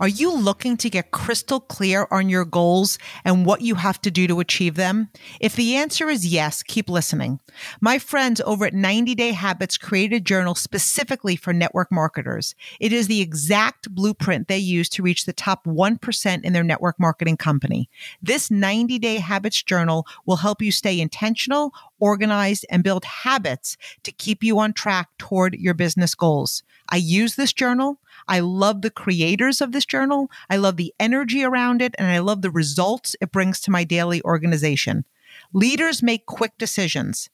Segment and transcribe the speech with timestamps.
[0.00, 4.12] Are you looking to get crystal clear on your goals and what you have to
[4.12, 5.08] do to achieve them?
[5.40, 7.40] If the answer is yes, keep listening.
[7.80, 12.54] My friends over at 90 Day Habits created a journal specifically for network marketers.
[12.78, 17.00] It is the exact blueprint they use to reach the top 1% in their network
[17.00, 17.90] marketing company.
[18.22, 24.12] This 90 Day Habits journal will help you stay intentional, organized, and build habits to
[24.12, 26.62] keep you on track toward your business goals.
[26.88, 27.98] I use this journal.
[28.28, 30.30] I love the creators of this journal.
[30.50, 33.84] I love the energy around it and I love the results it brings to my
[33.84, 35.04] daily organization.
[35.52, 37.30] Leaders make quick decisions.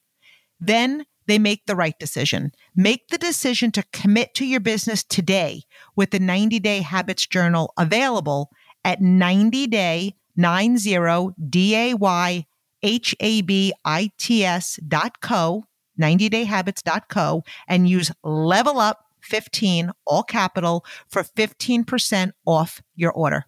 [0.60, 2.52] Then they make the right decision.
[2.76, 5.64] Make the decision to commit to your business today
[5.96, 8.50] with the 90 day habits journal available
[8.84, 12.46] at 90 day 90 D-A-Y
[12.84, 15.64] H-A-B-I-T-S dot co,
[15.98, 23.46] 90dayhabits.co and use level up 15, all capital, for 15% off your order.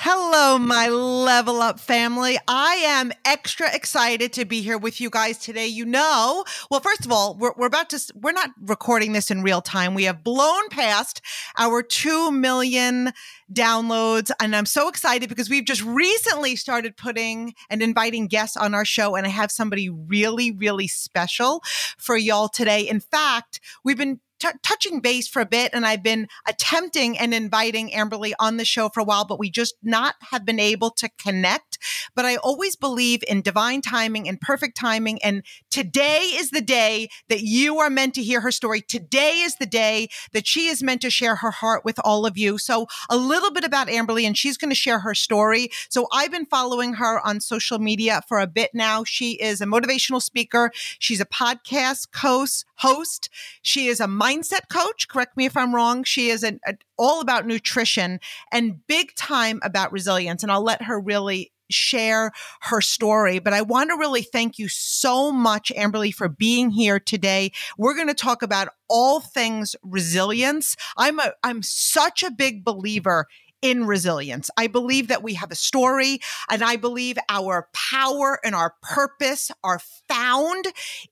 [0.00, 2.38] Hello, my level up family.
[2.46, 5.66] I am extra excited to be here with you guys today.
[5.66, 9.42] You know, well, first of all, we're, we're about to, we're not recording this in
[9.42, 9.94] real time.
[9.94, 11.20] We have blown past
[11.58, 13.12] our 2 million
[13.52, 14.30] downloads.
[14.40, 18.84] And I'm so excited because we've just recently started putting and inviting guests on our
[18.84, 19.16] show.
[19.16, 21.60] And I have somebody really, really special
[21.98, 22.82] for y'all today.
[22.82, 27.34] In fact, we've been t- touching base for a bit and I've been attempting and
[27.34, 30.90] inviting Amberly on the show for a while, but we just not have been able
[30.92, 31.77] to connect.
[32.14, 35.22] But I always believe in divine timing and perfect timing.
[35.22, 38.80] And today is the day that you are meant to hear her story.
[38.80, 42.36] Today is the day that she is meant to share her heart with all of
[42.36, 42.58] you.
[42.58, 45.70] So a little bit about Amberly and she's going to share her story.
[45.88, 49.04] So I've been following her on social media for a bit now.
[49.04, 50.70] She is a motivational speaker.
[50.98, 53.28] She's a podcast host, host.
[53.62, 55.08] She is a mindset coach.
[55.08, 56.04] Correct me if I'm wrong.
[56.04, 58.20] She is an, a, all about nutrition
[58.52, 60.42] and big time about resilience.
[60.42, 63.38] And I'll let her really share her story.
[63.38, 67.52] But I want to really thank you so much, Amberly, for being here today.
[67.76, 70.76] We're going to talk about all things resilience.
[70.96, 73.26] I'm a, I'm such a big believer
[73.60, 74.50] in resilience.
[74.56, 76.20] I believe that we have a story
[76.50, 80.66] and I believe our power and our purpose are found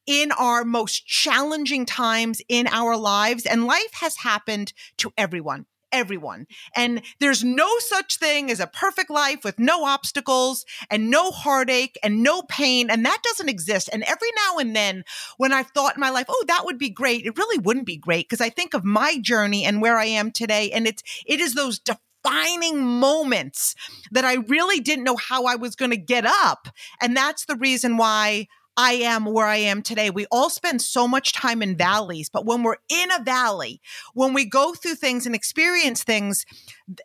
[0.07, 3.47] in our most challenging times in our lives.
[3.47, 6.47] And life has happened to everyone everyone.
[6.75, 11.99] And there's no such thing as a perfect life with no obstacles and no heartache
[12.03, 12.91] and no pain.
[12.91, 13.89] And that doesn't exist.
[13.93, 15.05] And every now and then,
[15.37, 17.97] when I've thought in my life, oh, that would be great, it really wouldn't be
[17.97, 20.71] great because I think of my journey and where I am today.
[20.71, 23.75] And it's, it is those defining moments
[24.11, 26.69] that I really didn't know how I was going to get up.
[27.01, 30.11] And that's the reason why I am where I am today.
[30.11, 33.81] We all spend so much time in valleys, but when we're in a valley,
[34.15, 36.45] when we go through things and experience things,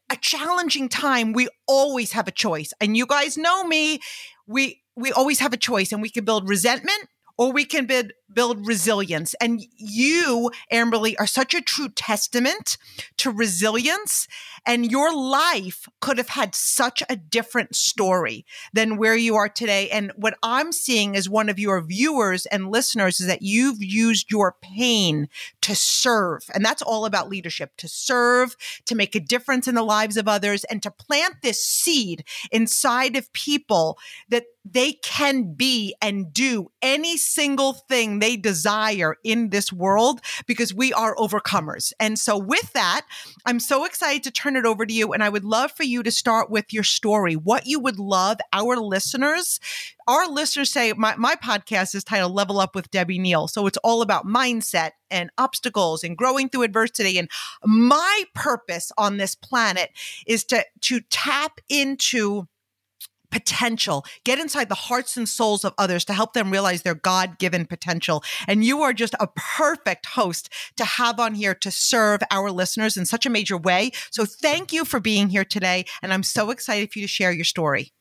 [0.09, 2.73] a challenging time, we always have a choice.
[2.81, 3.99] And you guys know me,
[4.47, 8.11] we we always have a choice and we can build resentment or we can build
[8.34, 9.34] build resilience.
[9.42, 12.78] And you, Amberly, are such a true testament
[13.18, 14.28] to resilience.
[14.66, 19.90] And your life could have had such a different story than where you are today.
[19.90, 24.31] And what I'm seeing as one of your viewers and listeners is that you've used
[24.31, 25.28] your pain
[25.62, 26.44] to serve.
[26.53, 28.56] And that's all about leadership to serve,
[28.86, 33.16] to make a difference in the lives of others, and to plant this seed inside
[33.16, 33.98] of people
[34.30, 40.73] that they can be and do any single thing they desire in this world because
[40.73, 41.93] we are overcomers.
[41.99, 43.05] And so, with that,
[43.45, 45.13] I'm so excited to turn it over to you.
[45.13, 48.38] And I would love for you to start with your story, what you would love
[48.53, 49.59] our listeners.
[50.07, 53.47] Our listeners say, my, my podcast is titled Level Up with Debbie Neal.
[53.47, 57.17] So it's all about mindset and obstacles and growing through adversity.
[57.17, 57.29] And
[57.63, 59.91] my purpose on this planet
[60.25, 62.47] is to, to tap into
[63.31, 67.39] potential, get inside the hearts and souls of others to help them realize their God
[67.39, 68.24] given potential.
[68.48, 72.98] And you are just a perfect host to have on here to serve our listeners
[72.98, 73.92] in such a major way.
[74.12, 75.86] So thank you for being here today.
[76.01, 77.92] And I'm so excited for you to share your story.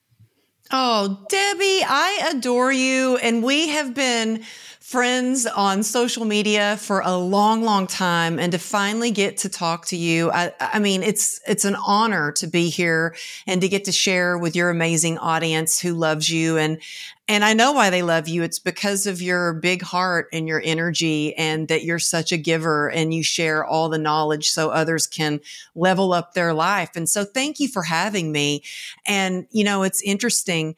[0.73, 3.17] Oh, Debbie, I adore you.
[3.17, 4.45] And we have been
[4.91, 9.87] friends on social media for a long, long time and to finally get to talk
[9.87, 10.33] to you.
[10.33, 13.15] I, I, mean, it's, it's an honor to be here
[13.47, 16.57] and to get to share with your amazing audience who loves you.
[16.57, 16.81] And,
[17.29, 18.43] and I know why they love you.
[18.43, 22.91] It's because of your big heart and your energy and that you're such a giver
[22.91, 25.39] and you share all the knowledge so others can
[25.77, 26.97] level up their life.
[26.97, 28.65] And so thank you for having me.
[29.07, 30.75] And, you know, it's interesting.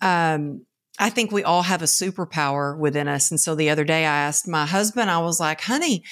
[0.00, 0.65] Um,
[0.98, 3.30] I think we all have a superpower within us.
[3.30, 6.02] And so the other day I asked my husband, I was like, honey,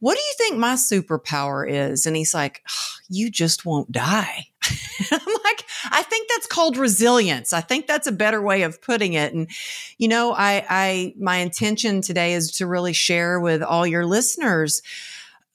[0.00, 2.06] what do you think my superpower is?
[2.06, 4.46] And he's like, oh, you just won't die.
[5.10, 7.52] I'm like, I think that's called resilience.
[7.52, 9.32] I think that's a better way of putting it.
[9.32, 9.50] And,
[9.96, 14.82] you know, I, I, my intention today is to really share with all your listeners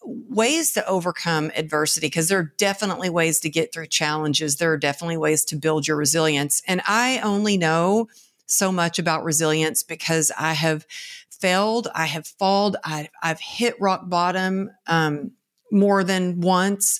[0.05, 4.57] ways to overcome adversity because there are definitely ways to get through challenges.
[4.57, 6.61] There are definitely ways to build your resilience.
[6.67, 8.09] And I only know
[8.53, 10.85] so much about resilience because I have
[11.31, 15.31] failed, I have fallen, I, have hit rock bottom um,
[15.71, 16.99] more than once,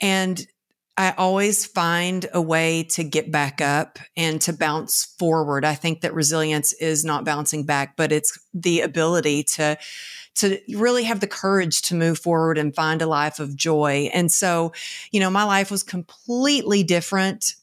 [0.00, 0.44] and
[0.96, 5.64] I always find a way to get back up and to bounce forward.
[5.64, 9.76] I think that resilience is not bouncing back, but it's the ability to
[10.36, 14.10] to really have the courage to move forward and find a life of joy.
[14.12, 14.72] And so,
[15.12, 17.54] you know, my life was completely different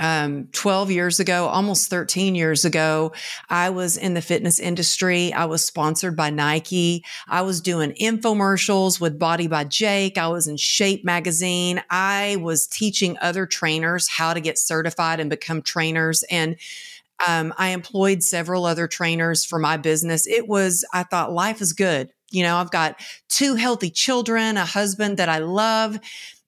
[0.00, 3.12] um, 12 years ago, almost 13 years ago,
[3.50, 5.30] I was in the fitness industry.
[5.32, 7.04] I was sponsored by Nike.
[7.28, 10.16] I was doing infomercials with Body by Jake.
[10.16, 11.82] I was in Shape magazine.
[11.90, 16.24] I was teaching other trainers how to get certified and become trainers.
[16.30, 16.56] And
[17.28, 20.26] um, I employed several other trainers for my business.
[20.26, 22.10] It was, I thought life is good.
[22.30, 22.98] You know, I've got
[23.28, 25.98] two healthy children, a husband that I love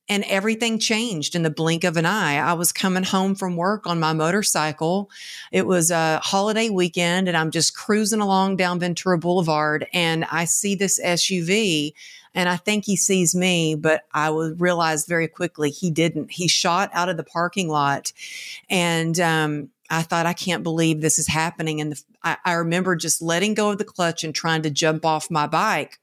[0.08, 2.36] and everything changed in the blink of an eye.
[2.36, 5.10] I was coming home from work on my motorcycle.
[5.52, 10.44] It was a holiday weekend and I'm just cruising along down Ventura Boulevard and I
[10.44, 11.92] see this SUV
[12.34, 16.30] and I think he sees me, but I realized realize very quickly he didn't.
[16.30, 18.12] He shot out of the parking lot
[18.68, 21.82] and, um, I thought, I can't believe this is happening.
[21.82, 25.04] And the, I, I remember just letting go of the clutch and trying to jump
[25.04, 25.98] off my bike.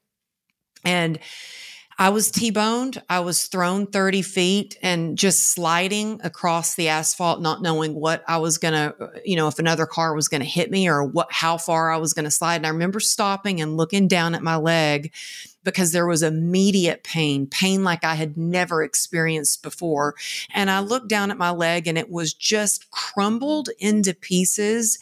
[0.84, 1.18] And
[2.00, 3.02] I was T-boned.
[3.10, 8.38] I was thrown 30 feet and just sliding across the asphalt, not knowing what I
[8.38, 11.30] was going to, you know, if another car was going to hit me or what,
[11.30, 12.56] how far I was going to slide.
[12.56, 15.12] And I remember stopping and looking down at my leg
[15.62, 20.14] because there was immediate pain, pain like I had never experienced before.
[20.54, 24.98] And I looked down at my leg and it was just crumbled into pieces.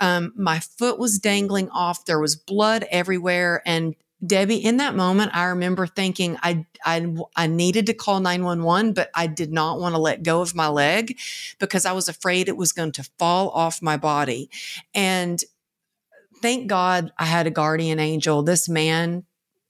[0.00, 2.04] Um, my foot was dangling off.
[2.04, 3.62] There was blood everywhere.
[3.64, 8.92] And Debbie, in that moment, I remember thinking I, I, I needed to call 911,
[8.92, 11.18] but I did not want to let go of my leg
[11.58, 14.48] because I was afraid it was going to fall off my body.
[14.94, 15.42] And
[16.40, 18.42] thank God I had a guardian angel.
[18.42, 19.24] This man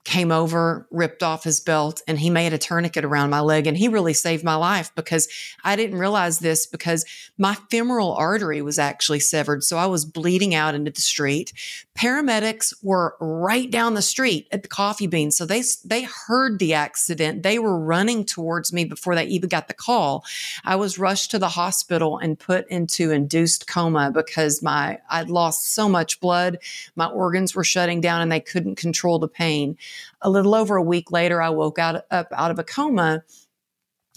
[0.04, 3.68] came over, ripped off his belt, and he made a tourniquet around my leg.
[3.68, 5.28] And he really saved my life because
[5.62, 7.04] I didn't realize this because
[7.38, 9.62] my femoral artery was actually severed.
[9.62, 11.52] So I was bleeding out into the street.
[11.96, 15.30] Paramedics were right down the street at the coffee bean.
[15.30, 17.44] So they, they heard the accident.
[17.44, 20.24] They were running towards me before they even got the call.
[20.64, 25.74] I was rushed to the hospital and put into induced coma because my, I'd lost
[25.74, 26.58] so much blood.
[26.96, 29.76] My organs were shutting down and they couldn't control the pain
[30.20, 33.22] a little over a week later, I woke out, up out of a coma.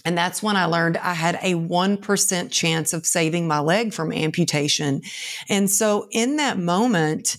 [0.04, 4.12] And that's when I learned I had a 1% chance of saving my leg from
[4.12, 5.02] amputation.
[5.48, 7.38] And so in that moment,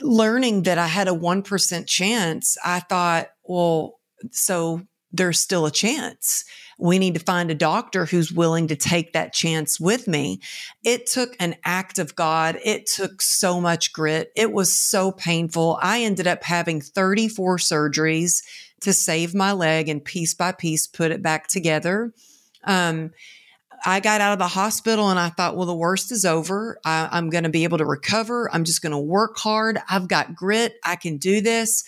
[0.00, 4.00] learning that I had a 1% chance, I thought, well,
[4.32, 4.82] so
[5.12, 6.44] there's still a chance
[6.80, 10.40] we need to find a doctor who's willing to take that chance with me.
[10.82, 12.58] It took an act of God.
[12.64, 14.32] It took so much grit.
[14.34, 15.78] It was so painful.
[15.82, 18.42] I ended up having 34 surgeries
[18.80, 22.14] to save my leg and piece by piece put it back together.
[22.64, 23.10] Um,
[23.84, 26.78] I got out of the hospital and I thought, well, the worst is over.
[26.84, 28.50] I, am going to be able to recover.
[28.52, 29.78] I'm just going to work hard.
[29.88, 30.74] I've got grit.
[30.84, 31.84] I can do this.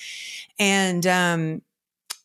[0.59, 1.62] And um,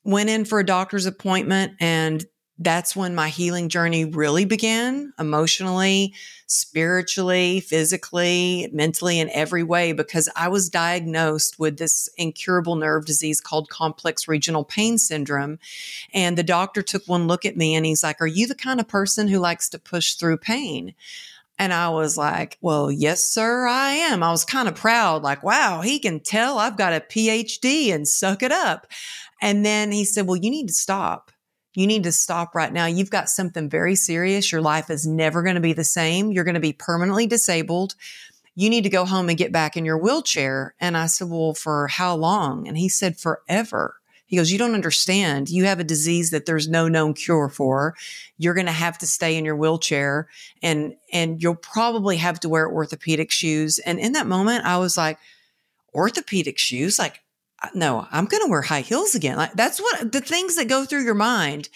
[0.07, 2.25] went in for a doctor's appointment and
[2.59, 6.15] that's when my healing journey really began emotionally,
[6.47, 13.39] spiritually, physically, mentally, in every way, because I was diagnosed with this incurable nerve disease
[13.39, 15.59] called complex regional pain syndrome.
[16.15, 18.79] And the doctor took one look at me and he's like, Are you the kind
[18.79, 20.95] of person who likes to push through pain?
[21.59, 24.21] And I was like, well, yes, sir, I am.
[24.21, 28.07] I was kind of proud, like, wow, he can tell I've got a PhD and
[28.07, 28.85] suck it up.
[29.41, 31.31] And then he said, well, you need to stop
[31.77, 32.87] you need to stop right now.
[32.87, 34.51] You've got something very serious.
[34.51, 36.31] Your life is never going to be the same.
[36.31, 37.93] You're going to be permanently disabled.
[38.55, 40.73] you need to go home and get back in your wheelchair.
[40.79, 42.67] And I said, well, for how long?
[42.67, 43.97] And he said, forever.
[44.25, 45.51] He goes, you don't understand.
[45.51, 47.95] You have a disease that there's no known cure for.
[48.39, 50.29] You're going to have to stay in your wheelchair
[50.63, 53.77] and, and you'll probably have to wear orthopedic shoes.
[53.77, 55.19] And in that moment, I was like,
[55.93, 56.97] orthopedic shoes?
[56.97, 57.21] Like,
[57.73, 59.37] no, I'm going to wear high heels again.
[59.37, 61.69] Like that's what the things that go through your mind.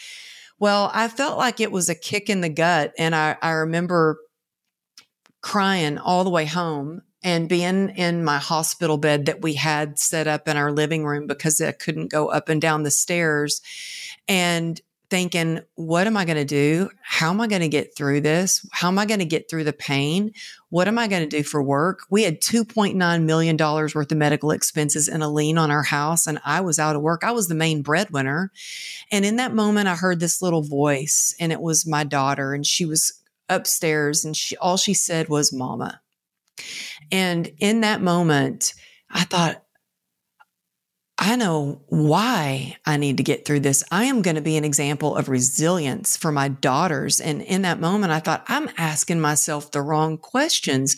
[0.59, 2.93] Well, I felt like it was a kick in the gut.
[2.97, 4.19] And I, I remember
[5.41, 10.27] crying all the way home and being in my hospital bed that we had set
[10.27, 13.61] up in our living room because I couldn't go up and down the stairs
[14.27, 14.79] and
[15.11, 16.89] thinking, what am I going to do?
[17.03, 18.65] How am I going to get through this?
[18.71, 20.31] How am I going to get through the pain?
[20.69, 21.99] What am I going to do for work?
[22.09, 26.39] We had $2.9 million worth of medical expenses and a lien on our house, and
[26.45, 27.25] I was out of work.
[27.25, 28.53] I was the main breadwinner.
[29.11, 32.65] And in that moment, I heard this little voice, and it was my daughter, and
[32.65, 36.01] she was upstairs, and she all she said was, Mama.
[37.11, 38.73] And in that moment,
[39.09, 39.61] I thought,
[41.23, 43.83] I know why I need to get through this.
[43.91, 47.21] I am going to be an example of resilience for my daughters.
[47.21, 50.97] And in that moment, I thought, I'm asking myself the wrong questions.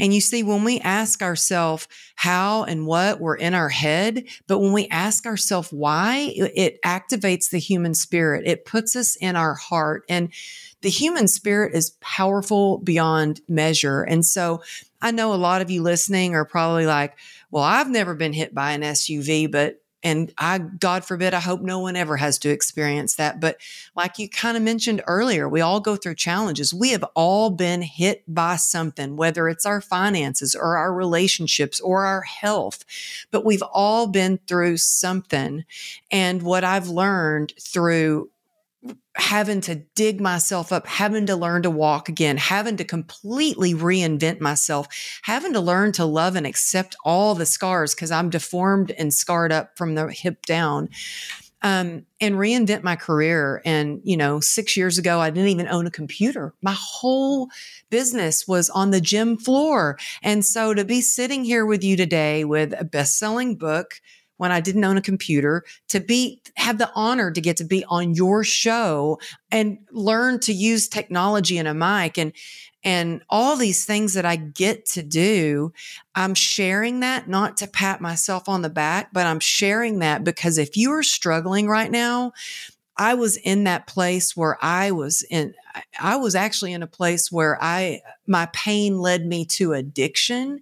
[0.00, 1.86] And you see, when we ask ourselves
[2.16, 4.24] how and what, we're in our head.
[4.48, 8.42] But when we ask ourselves why, it activates the human spirit.
[8.46, 10.04] It puts us in our heart.
[10.08, 10.32] And
[10.80, 14.02] the human spirit is powerful beyond measure.
[14.02, 14.62] And so
[15.00, 17.16] I know a lot of you listening are probably like,
[17.50, 21.60] well, I've never been hit by an SUV, but and I, God forbid, I hope
[21.60, 23.38] no one ever has to experience that.
[23.38, 23.58] But
[23.94, 26.72] like you kind of mentioned earlier, we all go through challenges.
[26.72, 32.06] We have all been hit by something, whether it's our finances or our relationships or
[32.06, 32.84] our health,
[33.30, 35.64] but we've all been through something.
[36.10, 38.30] And what I've learned through
[39.16, 44.40] having to dig myself up, having to learn to walk again, having to completely reinvent
[44.40, 44.86] myself,
[45.22, 49.52] having to learn to love and accept all the scars because I'm deformed and scarred
[49.52, 50.88] up from the hip down.
[51.62, 53.60] Um, and reinvent my career.
[53.66, 56.54] And, you know, six years ago, I didn't even own a computer.
[56.62, 57.48] My whole
[57.90, 59.98] business was on the gym floor.
[60.22, 64.00] And so to be sitting here with you today with a best selling book,
[64.40, 67.84] when I didn't own a computer to be, have the honor to get to be
[67.90, 69.18] on your show
[69.50, 72.32] and learn to use technology and a mic and,
[72.82, 75.74] and all these things that I get to do,
[76.14, 80.56] I'm sharing that not to pat myself on the back, but I'm sharing that because
[80.56, 82.32] if you are struggling right now,
[82.96, 85.54] I was in that place where I was in,
[85.98, 90.60] I was actually in a place where I, my pain led me to addiction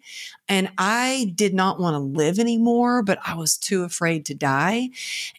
[0.49, 4.91] and I did not want to live anymore, but I was too afraid to die.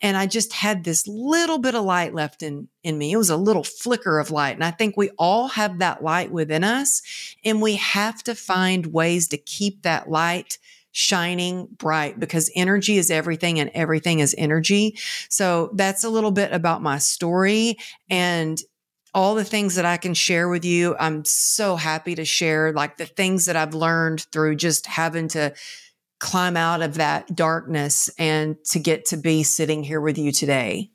[0.02, 3.12] And I just had this little bit of light left in, in me.
[3.12, 4.56] It was a little flicker of light.
[4.56, 7.02] And I think we all have that light within us
[7.46, 10.58] and we have to find ways to keep that light
[10.92, 14.98] shining bright because energy is everything and everything is energy.
[15.30, 17.78] So that's a little bit about my story
[18.10, 18.60] and
[19.14, 20.96] all the things that I can share with you.
[21.00, 25.54] I'm so happy to share like the things that I've learned through just having to
[26.20, 30.92] climb out of that darkness and to get to be sitting here with you today.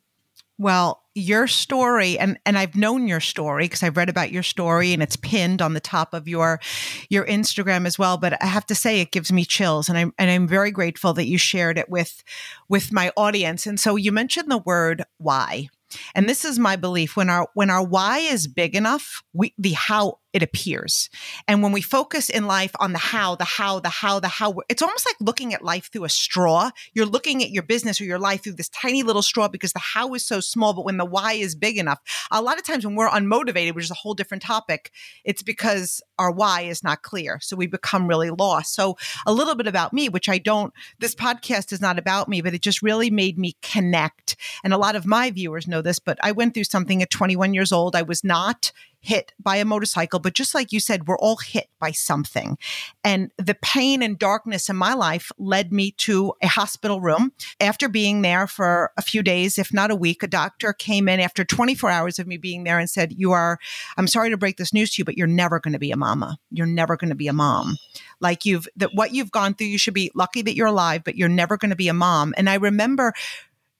[0.59, 4.93] Well, your story and and I've known your story because I've read about your story
[4.93, 6.61] and it's pinned on the top of your
[7.09, 10.13] your Instagram as well, but I have to say it gives me chills and I'm
[10.19, 12.23] and I'm very grateful that you shared it with
[12.69, 13.67] with my audience.
[13.67, 15.69] And so you mentioned the word why.
[16.15, 19.73] And this is my belief when our when our why is big enough, we the
[19.73, 21.09] how it appears.
[21.47, 24.57] And when we focus in life on the how, the how, the how, the how,
[24.69, 26.71] it's almost like looking at life through a straw.
[26.93, 29.79] You're looking at your business or your life through this tiny little straw because the
[29.79, 32.01] how is so small, but when the why is big enough,
[32.33, 34.91] a lot of times when we're unmotivated, which is a whole different topic,
[35.25, 37.39] it's because our why is not clear.
[37.41, 38.75] So we become really lost.
[38.75, 42.43] So a little bit about me, which I don't, this podcast is not about me,
[42.43, 44.35] but it just really made me connect.
[44.65, 47.55] And a lot of my viewers know this, but I went through something at 21
[47.55, 47.95] years old.
[47.95, 48.73] I was not
[49.05, 52.57] hit by a motorcycle, but just like you said, we're all hit by something.
[53.05, 57.33] And the pain and darkness in my life led me to a hospital room.
[57.61, 61.21] After being there for a few days, if not a week, a doctor came in
[61.21, 63.59] after 24 hours of me being there and said, You are,
[63.99, 65.97] I'm sorry to break this news to you, but you're never going to be a
[65.97, 66.39] mama.
[66.51, 67.77] You're never going to be a mom.
[68.21, 71.17] Like you've, that what you've gone through, you should be lucky that you're alive, but
[71.17, 72.33] you're never going to be a mom.
[72.39, 73.13] And I remember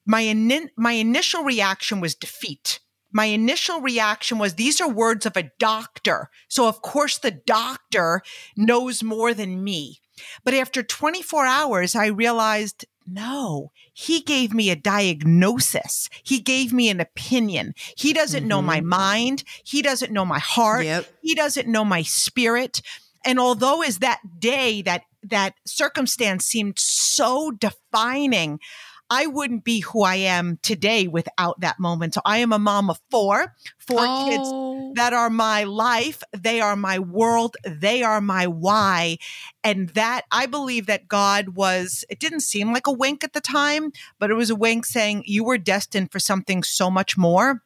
[0.05, 2.79] my, in, my initial reaction was defeat
[3.15, 6.29] my initial reaction was these are words of a doctor.
[6.49, 8.21] So of course the doctor
[8.57, 10.01] knows more than me.
[10.43, 16.09] But after 24 hours, I realized no, he gave me a diagnosis.
[16.23, 17.73] He gave me an opinion.
[17.95, 18.47] He doesn't mm-hmm.
[18.49, 18.89] know my mm-hmm.
[18.89, 19.43] mind.
[19.63, 20.83] He doesn't know my heart.
[20.83, 21.07] Yep.
[21.21, 22.81] He doesn't know my spirit.
[23.23, 28.59] and although is that day that that circumstance seemed so defining
[29.09, 32.15] I wouldn't be who I am today without that moment.
[32.15, 34.25] So I am a mom of four, four oh.
[34.27, 36.23] kids that are my life.
[36.35, 37.55] They are my world.
[37.63, 39.17] They are my why.
[39.63, 43.41] And that I believe that God was, it didn't seem like a wink at the
[43.41, 47.61] time, but it was a wink saying you were destined for something so much more.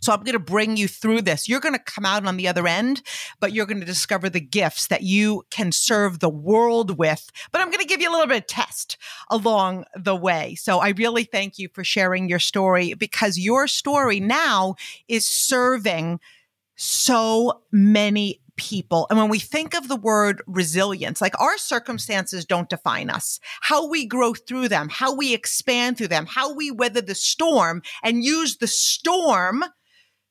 [0.00, 1.48] So I'm going to bring you through this.
[1.48, 3.02] You're going to come out on the other end,
[3.40, 7.30] but you're going to discover the gifts that you can serve the world with.
[7.52, 8.96] But I'm going to give you a little bit of test
[9.30, 10.54] along the way.
[10.56, 14.74] So I really thank you for sharing your story because your story now
[15.08, 16.20] is serving
[16.76, 19.06] so many people.
[19.08, 23.88] And when we think of the word resilience, like our circumstances don't define us, how
[23.88, 28.24] we grow through them, how we expand through them, how we weather the storm and
[28.24, 29.64] use the storm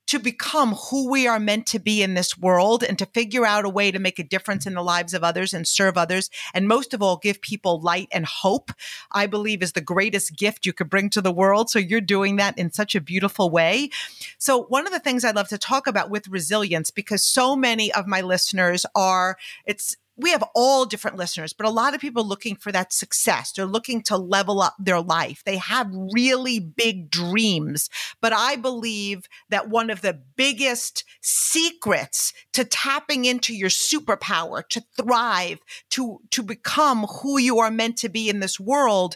[0.07, 3.65] to become who we are meant to be in this world and to figure out
[3.65, 6.29] a way to make a difference in the lives of others and serve others.
[6.53, 8.71] And most of all, give people light and hope,
[9.11, 11.69] I believe is the greatest gift you could bring to the world.
[11.69, 13.89] So you're doing that in such a beautiful way.
[14.37, 17.93] So one of the things I'd love to talk about with resilience, because so many
[17.93, 22.27] of my listeners are, it's, we have all different listeners, but a lot of people
[22.27, 23.51] looking for that success.
[23.51, 25.43] They're looking to level up their life.
[25.45, 27.89] They have really big dreams.
[28.19, 34.83] But I believe that one of the biggest secrets to tapping into your superpower, to
[34.99, 35.59] thrive,
[35.91, 39.15] to, to become who you are meant to be in this world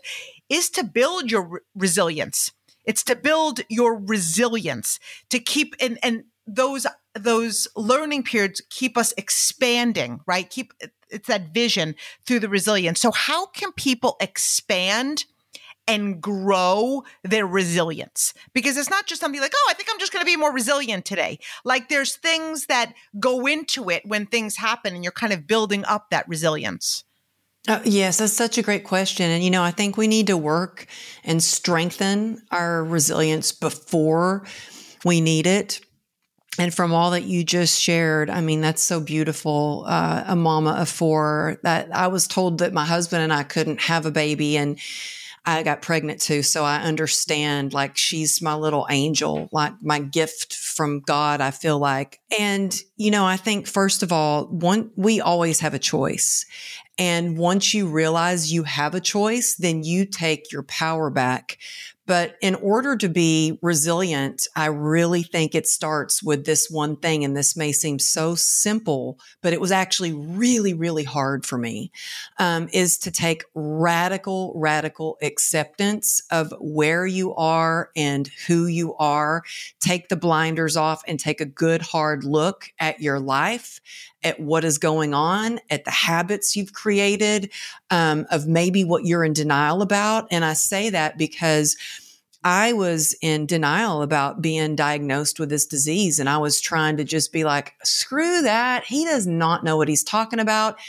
[0.50, 2.52] is to build your re- resilience.
[2.86, 9.14] It's to build your resilience to keep and, and those those learning periods keep us
[9.18, 10.50] expanding, right?
[10.50, 10.74] Keep
[11.10, 13.02] it's that vision through the resilience.
[13.02, 15.26] So how can people expand
[15.88, 18.34] and grow their resilience?
[18.54, 20.54] Because it's not just something like, oh, I think I'm just going to be more
[20.54, 21.40] resilient today.
[21.66, 25.84] Like there's things that go into it when things happen and you're kind of building
[25.86, 27.04] up that resilience.
[27.68, 29.30] Uh, yes, that's such a great question.
[29.30, 30.88] And, you know, I think we need to work
[31.24, 34.46] and strengthen our resilience before
[35.04, 35.82] we need it
[36.58, 39.86] and from all that you just shared, I mean, that's so beautiful.
[39.88, 43.82] Uh, a mama of four that I was told that my husband and I couldn't
[43.82, 44.78] have a baby and
[45.46, 46.44] I got pregnant too.
[46.44, 51.80] So I understand like she's my little angel, like my gift from God, I feel
[51.80, 52.20] like.
[52.38, 56.46] And, you know, I think first of all, one, we always have a choice.
[56.98, 61.58] And once you realize you have a choice, then you take your power back
[62.08, 67.24] but in order to be resilient, I really think it starts with this one thing.
[67.24, 71.92] And this may seem so simple, but it was actually really, really hard for me,
[72.40, 79.44] um, is to take radical, radical acceptance of where you are and who you are.
[79.80, 83.80] Take the blinders off and take a good hard look at your life
[84.24, 87.52] at what is going on, at the habits you've created,
[87.90, 90.28] um, of maybe what you're in denial about.
[90.32, 91.76] And I say that because
[92.44, 96.20] I was in denial about being diagnosed with this disease.
[96.20, 98.86] And I was trying to just be like, screw that.
[98.86, 100.80] He does not know what he's talking about.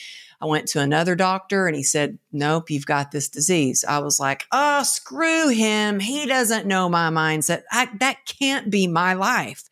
[0.40, 3.84] I went to another doctor and he said, Nope, you've got this disease.
[3.86, 6.00] I was like, Oh, screw him.
[6.00, 7.62] He doesn't know my mindset.
[7.70, 9.62] I, that can't be my life.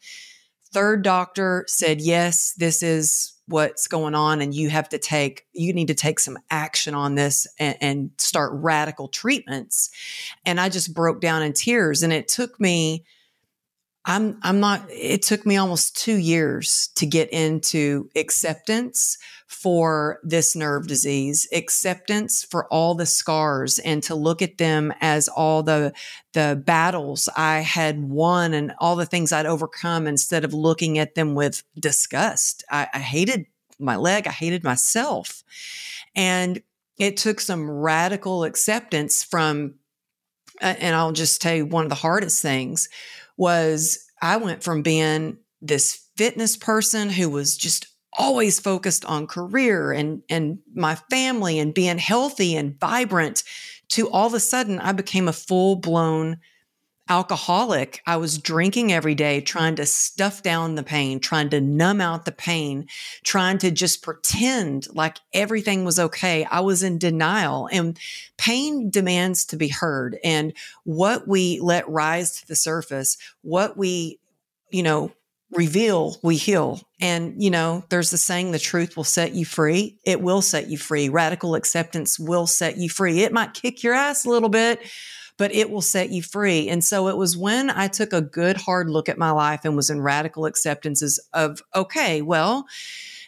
[0.72, 5.72] Third doctor said, Yes, this is what's going on and you have to take you
[5.72, 9.90] need to take some action on this and, and, start radical treatments.
[10.46, 13.04] And i just broke down in tears and it took me
[14.06, 20.54] i'm i'm not it took me almost 2 years to get into acceptance for this
[20.54, 25.92] nerve disease acceptance for all the scars and to look at them as all the
[26.32, 31.14] the battles i had won and all the things i'd overcome instead of looking at
[31.14, 32.64] them with disgust.
[32.70, 33.46] I, I hated
[33.78, 34.26] my leg.
[34.26, 35.42] I hated myself.
[36.14, 36.62] And
[36.98, 39.74] it took some radical acceptance from
[40.60, 42.88] and i'll just tell you one of the hardest things
[43.36, 49.92] was i went from being this fitness person who was just always focused on career
[49.92, 53.44] and and my family and being healthy and vibrant
[53.88, 56.38] to all of a sudden I became a full-blown
[57.10, 58.00] alcoholic.
[58.06, 62.24] I was drinking every day, trying to stuff down the pain, trying to numb out
[62.24, 62.86] the pain,
[63.24, 66.44] trying to just pretend like everything was okay.
[66.44, 67.98] I was in denial and
[68.38, 70.18] pain demands to be heard.
[70.22, 74.20] And what we let rise to the surface, what we,
[74.70, 75.12] you know,
[75.52, 76.80] reveal, we heal.
[77.00, 79.98] And, you know, there's the saying, the truth will set you free.
[80.04, 81.08] It will set you free.
[81.08, 83.22] Radical acceptance will set you free.
[83.22, 84.80] It might kick your ass a little bit,
[85.40, 86.68] but it will set you free.
[86.68, 89.74] And so it was when I took a good hard look at my life and
[89.74, 92.66] was in radical acceptances of, okay, well,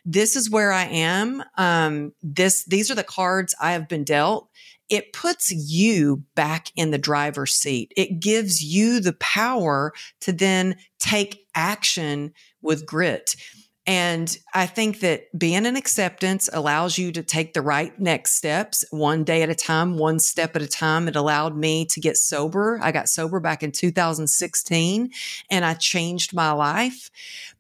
[0.04, 1.42] this is where I am.
[1.56, 4.50] Um, this, these are the cards I have been dealt.
[4.90, 7.94] It puts you back in the driver's seat.
[7.96, 13.36] It gives you the power to then take action with grit.
[13.84, 18.84] And I think that being in acceptance allows you to take the right next steps
[18.92, 21.08] one day at a time, one step at a time.
[21.08, 22.78] It allowed me to get sober.
[22.80, 25.10] I got sober back in 2016
[25.50, 27.10] and I changed my life.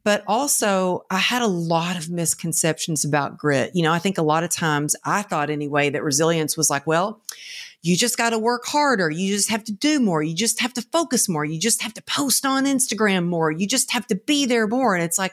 [0.04, 3.72] But also, I had a lot of misconceptions about grit.
[3.74, 6.86] You know, I think a lot of times I thought anyway that resilience was like,
[6.86, 7.20] well,
[7.82, 9.10] you just got to work harder.
[9.10, 10.22] You just have to do more.
[10.22, 11.44] You just have to focus more.
[11.44, 13.50] You just have to post on Instagram more.
[13.50, 14.94] You just have to be there more.
[14.94, 15.32] And it's like,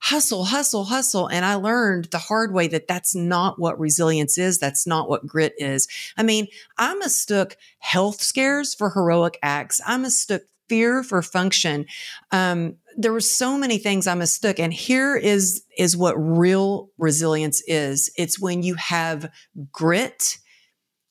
[0.00, 1.26] hustle, hustle, hustle.
[1.26, 4.58] And I learned the hard way that that's not what resilience is.
[4.58, 5.88] That's not what grit is.
[6.16, 9.80] I mean, I mistook health scares for heroic acts.
[9.86, 11.86] I mistook fear for function.
[12.30, 14.58] Um, there were so many things I mistook.
[14.58, 18.10] And here is, is what real resilience is.
[18.16, 19.30] It's when you have
[19.72, 20.38] grit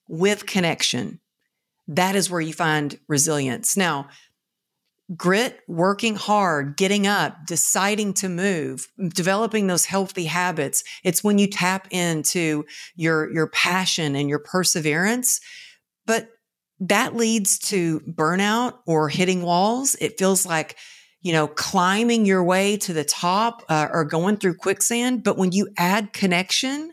[0.08, 1.20] with connection.
[1.88, 3.76] That is where you find resilience.
[3.76, 4.10] Now,
[5.16, 10.84] grit, working hard, getting up, deciding to move, developing those healthy habits.
[11.04, 12.66] It's when you tap into
[12.96, 15.40] your, your passion and your perseverance.
[16.06, 16.30] But
[16.80, 19.96] that leads to burnout or hitting walls.
[20.02, 20.76] It feels like,
[21.22, 25.24] you know, climbing your way to the top uh, or going through quicksand.
[25.24, 26.92] But when you add connection,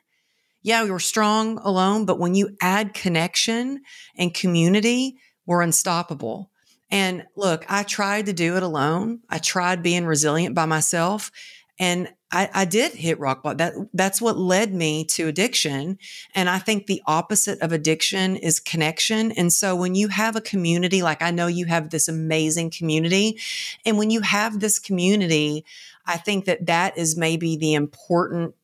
[0.62, 3.82] yeah, you're strong alone, but when you add connection
[4.16, 6.50] and community, we're unstoppable.
[6.94, 9.18] And look, I tried to do it alone.
[9.28, 11.32] I tried being resilient by myself.
[11.76, 13.56] And I, I, did hit rock bottom.
[13.56, 15.98] That that's what led me to addiction.
[16.36, 19.32] And I think the opposite of addiction is connection.
[19.32, 23.40] And so when you have a community, like I know you have this amazing community,
[23.84, 25.64] and when you have this community,
[26.06, 28.54] I think that that is maybe the important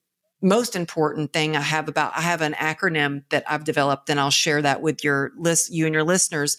[0.40, 4.31] most important thing I have about I have an acronym that I've developed, and I'll
[4.31, 6.57] share that with your list, you and your listeners.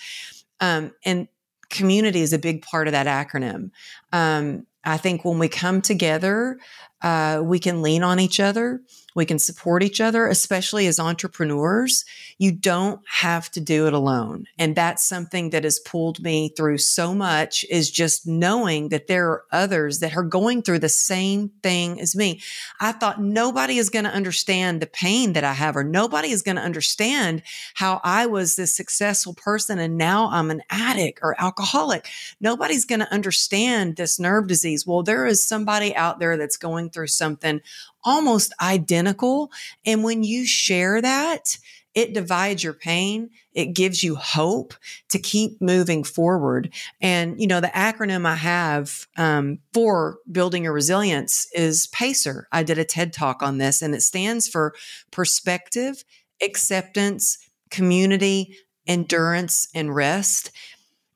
[0.59, 1.29] Um, and
[1.71, 3.71] community is a big part of that acronym.
[4.11, 6.59] Um, I think when we come together,
[7.01, 8.81] uh, we can lean on each other.
[9.15, 12.05] We can support each other, especially as entrepreneurs.
[12.37, 14.47] You don't have to do it alone.
[14.57, 19.29] And that's something that has pulled me through so much is just knowing that there
[19.29, 22.41] are others that are going through the same thing as me.
[22.79, 26.41] I thought nobody is going to understand the pain that I have, or nobody is
[26.41, 27.43] going to understand
[27.73, 32.07] how I was this successful person and now I'm an addict or alcoholic.
[32.39, 34.87] Nobody's going to understand this nerve disease.
[34.87, 37.61] Well, there is somebody out there that's going through something
[38.03, 39.51] almost identical.
[39.85, 41.57] And when you share that,
[41.93, 43.29] it divides your pain.
[43.53, 44.73] It gives you hope
[45.09, 46.73] to keep moving forward.
[47.01, 52.47] And, you know, the acronym I have um, for building your resilience is PACER.
[52.51, 54.73] I did a TED talk on this, and it stands for
[55.11, 56.05] perspective,
[56.41, 57.37] acceptance,
[57.69, 58.55] community,
[58.87, 60.51] endurance, and rest.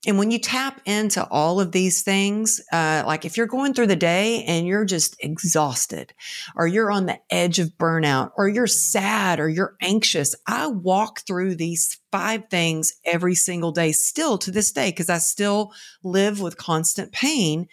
[0.08, 3.88] And when you tap into all of these things, uh, like if you're going through
[3.88, 6.14] the day and you're just exhausted,
[6.56, 11.22] or you're on the edge of burnout, or you're sad, or you're anxious, I walk
[11.22, 16.40] through these five things every single day still to this day because I still live
[16.40, 17.68] with constant pain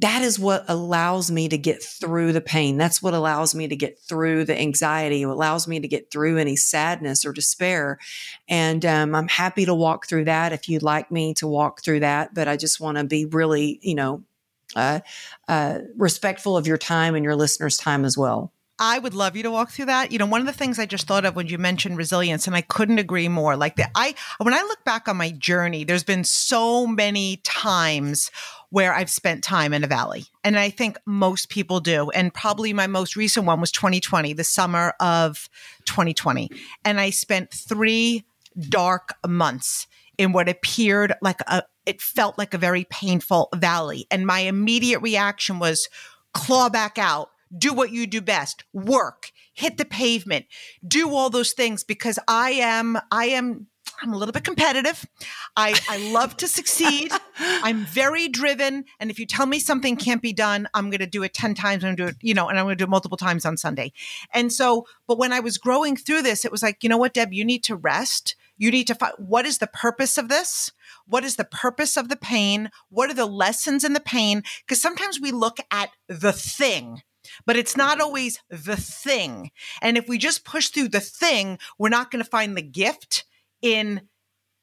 [0.00, 2.76] that is what allows me to get through the pain.
[2.76, 5.22] That's what allows me to get through the anxiety.
[5.22, 7.98] It allows me to get through any sadness or despair.
[8.48, 12.00] And um, I'm happy to walk through that if you'd like me to walk through
[12.00, 12.34] that.
[12.34, 14.24] But I just want to be really, you know,
[14.76, 15.00] uh,
[15.48, 18.52] uh, respectful of your time and your listeners' time as well.
[18.80, 20.12] I would love you to walk through that.
[20.12, 22.54] You know, one of the things I just thought of when you mentioned resilience, and
[22.54, 23.56] I couldn't agree more.
[23.56, 28.30] Like the, I, when I look back on my journey, there's been so many times
[28.70, 30.26] where I've spent time in a valley.
[30.44, 32.10] And I think most people do.
[32.10, 35.48] And probably my most recent one was 2020, the summer of
[35.86, 36.50] 2020.
[36.84, 38.24] And I spent three
[38.68, 39.86] dark months
[40.18, 44.06] in what appeared like a, it felt like a very painful valley.
[44.10, 45.88] And my immediate reaction was
[46.34, 50.44] claw back out, do what you do best, work, hit the pavement,
[50.86, 53.68] do all those things because I am, I am
[54.00, 55.04] I'm a little bit competitive.
[55.56, 57.12] I, I love to succeed.
[57.38, 58.84] I'm very driven.
[59.00, 61.54] And if you tell me something can't be done, I'm going to do it 10
[61.54, 61.84] times.
[61.84, 63.44] I'm going to do it, you know, and I'm going to do it multiple times
[63.44, 63.92] on Sunday.
[64.32, 67.14] And so, but when I was growing through this, it was like, you know what,
[67.14, 68.36] Deb, you need to rest.
[68.56, 70.72] You need to find what is the purpose of this?
[71.06, 72.70] What is the purpose of the pain?
[72.90, 74.42] What are the lessons in the pain?
[74.66, 77.02] Because sometimes we look at the thing
[77.44, 78.06] but it's not mm-hmm.
[78.06, 79.50] always the thing.
[79.82, 83.24] And if we just push through the thing, we're not going to find the gift
[83.62, 84.02] in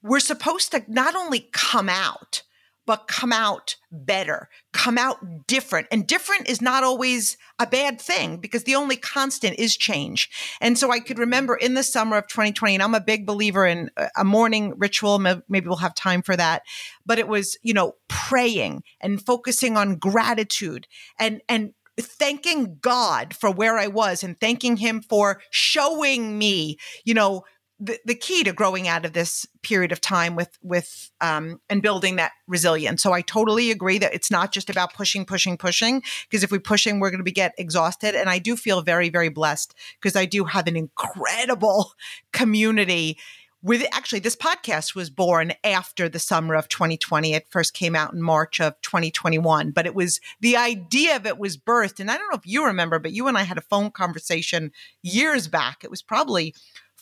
[0.02, 2.44] we're supposed to not only come out,
[2.86, 5.88] but come out better, come out different.
[5.92, 10.30] And different is not always a bad thing because the only constant is change.
[10.62, 13.66] And so I could remember in the summer of 2020, and I'm a big believer
[13.66, 15.18] in a morning ritual.
[15.18, 16.62] Maybe we'll have time for that.
[17.06, 20.88] But it was, you know, praying and focusing on gratitude
[21.20, 27.14] and, and, thanking God for where I was and thanking him for showing me, you
[27.14, 27.44] know,
[27.80, 31.82] the, the key to growing out of this period of time with with um, and
[31.82, 33.04] building that resilience.
[33.04, 36.02] So I totally agree that it's not just about pushing, pushing, pushing.
[36.30, 38.16] Because if we're pushing, we're going to be get exhausted.
[38.16, 41.94] And I do feel very, very blessed because I do have an incredible
[42.32, 43.18] community.
[43.62, 47.34] With actually, this podcast was born after the summer of 2020.
[47.34, 51.40] It first came out in March of 2021, but it was the idea of it
[51.40, 52.00] was birthed.
[52.00, 54.72] And I don't know if you remember, but you and I had a phone conversation
[55.02, 55.84] years back.
[55.84, 56.54] It was probably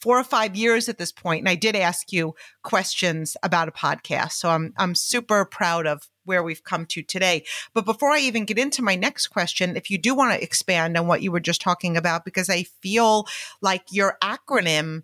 [0.03, 3.71] four or five years at this point, and I did ask you questions about a
[3.71, 4.33] podcast.
[4.33, 7.45] So I'm I'm super proud of where we've come to today.
[7.73, 10.97] But before I even get into my next question, if you do want to expand
[10.97, 13.25] on what you were just talking about, because I feel
[13.61, 15.03] like your acronym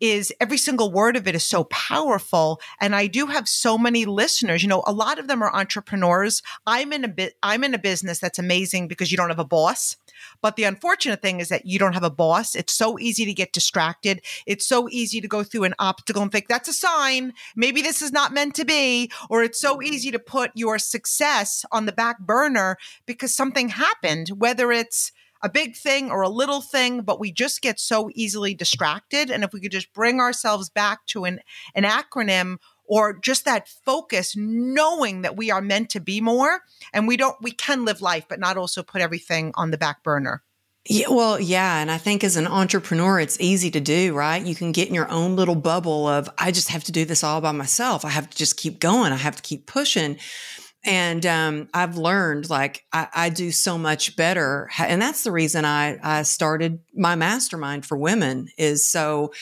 [0.00, 2.60] is every single word of it is so powerful.
[2.80, 4.62] And i do have so many listeners.
[4.62, 6.42] You know a lot of them are entrepreneurs.
[6.66, 9.44] I'm in a bit i'm in a business that's amazing because you don't have a
[9.44, 9.96] boss.
[10.40, 12.54] But the unfortunate thing is that you don't have a boss.
[12.54, 14.22] It's so easy to get distracted.
[14.46, 17.32] It's so easy to go through an obstacle and think that's a sign.
[17.56, 19.10] Maybe this is not meant to be.
[19.28, 22.76] Or it's so easy to put your success on the back burner
[23.06, 25.12] because something happened whether it's
[25.44, 29.30] a big thing or a little thing, but we just get so easily distracted.
[29.30, 31.40] And if we could just bring ourselves back to an,
[31.74, 36.62] an acronym or just that focus, knowing that we are meant to be more
[36.94, 40.02] and we don't, we can live life, but not also put everything on the back
[40.02, 40.42] burner.
[40.86, 41.78] Yeah, well, yeah.
[41.78, 44.44] And I think as an entrepreneur, it's easy to do, right?
[44.44, 47.22] You can get in your own little bubble of, I just have to do this
[47.22, 48.04] all by myself.
[48.04, 49.12] I have to just keep going.
[49.12, 50.18] I have to keep pushing.
[50.84, 55.64] And um, I've learned like I, I, do so much better, and that's the reason
[55.64, 58.48] I, I started my mastermind for women.
[58.58, 59.32] Is so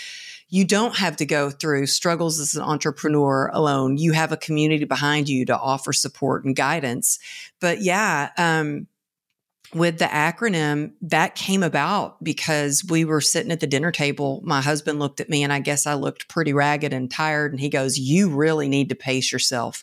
[0.53, 3.97] you don't have to go through struggles as an entrepreneur alone.
[3.97, 7.19] You have a community behind you to offer support and guidance.
[7.59, 8.87] But yeah, um,
[9.75, 14.41] with the acronym that came about because we were sitting at the dinner table.
[14.45, 17.61] My husband looked at me and i guess i looked pretty ragged and tired and
[17.61, 19.83] he goes you really need to pace yourself.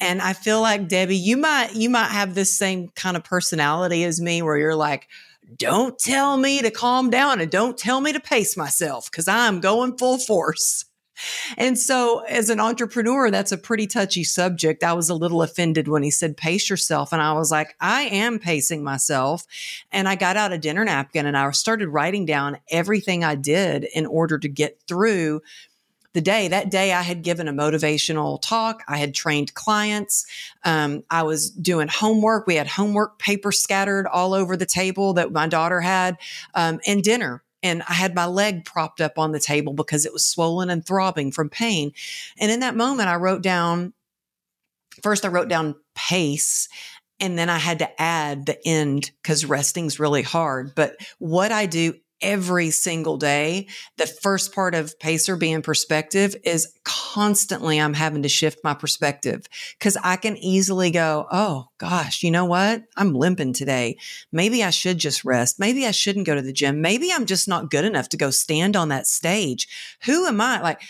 [0.00, 4.04] And i feel like debbie you might you might have this same kind of personality
[4.04, 5.08] as me where you're like
[5.56, 9.60] don't tell me to calm down and don't tell me to pace myself because i'm
[9.60, 10.84] going full force
[11.56, 14.84] and so, as an entrepreneur, that's a pretty touchy subject.
[14.84, 17.12] I was a little offended when he said, pace yourself.
[17.12, 19.46] And I was like, I am pacing myself.
[19.92, 23.84] And I got out a dinner napkin and I started writing down everything I did
[23.84, 25.42] in order to get through
[26.12, 26.48] the day.
[26.48, 28.82] That day, I had given a motivational talk.
[28.88, 30.26] I had trained clients.
[30.64, 32.46] Um, I was doing homework.
[32.46, 36.18] We had homework paper scattered all over the table that my daughter had,
[36.54, 40.12] um, and dinner and I had my leg propped up on the table because it
[40.12, 41.92] was swollen and throbbing from pain.
[42.38, 43.92] And in that moment, I wrote down
[45.02, 46.68] first, I wrote down pace.
[47.22, 50.74] And then I had to add the end because resting's really hard.
[50.74, 53.66] But what I do every single day.
[53.96, 59.46] The first part of Pacer being perspective is constantly I'm having to shift my perspective
[59.78, 62.82] because I can easily go, oh gosh, you know what?
[62.96, 63.96] I'm limping today.
[64.32, 65.58] Maybe I should just rest.
[65.58, 66.80] Maybe I shouldn't go to the gym.
[66.80, 69.68] Maybe I'm just not good enough to go stand on that stage.
[70.04, 70.60] Who am I?
[70.60, 70.82] Like,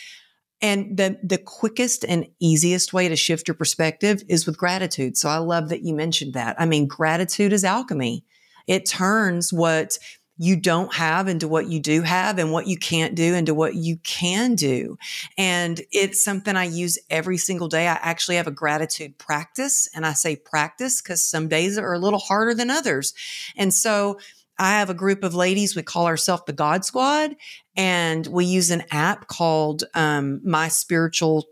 [0.63, 5.17] and the the quickest and easiest way to shift your perspective is with gratitude.
[5.17, 6.61] So I love that you mentioned that.
[6.61, 8.25] I mean, gratitude is alchemy.
[8.67, 9.99] It turns what
[10.43, 13.75] you don't have into what you do have and what you can't do into what
[13.75, 14.97] you can do.
[15.37, 17.87] And it's something I use every single day.
[17.87, 21.99] I actually have a gratitude practice and I say practice because some days are a
[21.99, 23.13] little harder than others.
[23.55, 24.19] And so
[24.59, 25.77] I have a group of ladies.
[25.77, 27.37] We call ourselves the God Squad,
[27.77, 31.49] and we use an app called um, My Spiritual.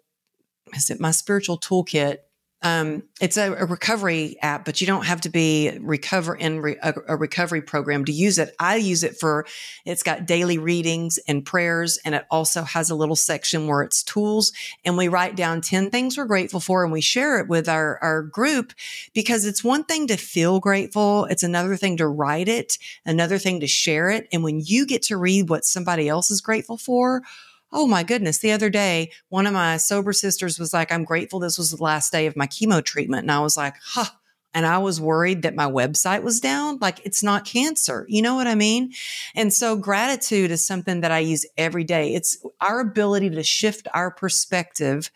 [0.75, 2.19] Is it My Spiritual Toolkit?
[2.63, 6.77] Um, it's a, a, recovery app, but you don't have to be recover in re,
[6.83, 8.53] a, a, recovery program to use it.
[8.59, 9.47] I use it for
[9.85, 14.03] it's got daily readings and prayers, and it also has a little section where it's
[14.03, 14.53] tools,
[14.85, 17.97] and we write down ten things we're grateful for, and we share it with our
[18.03, 18.73] our group
[19.15, 23.61] because it's one thing to feel grateful, it's another thing to write it, another thing
[23.61, 27.23] to share it, and when you get to read what somebody else is grateful for
[27.73, 28.39] Oh my goodness.
[28.39, 31.83] The other day, one of my sober sisters was like, I'm grateful this was the
[31.83, 33.23] last day of my chemo treatment.
[33.23, 34.07] And I was like, huh,
[34.55, 38.07] and I was worried that my website was down, like it's not cancer.
[38.09, 38.93] You know what I mean?
[39.35, 42.15] And so gratitude is something that I use every day.
[42.15, 45.11] It's our ability to shift our perspective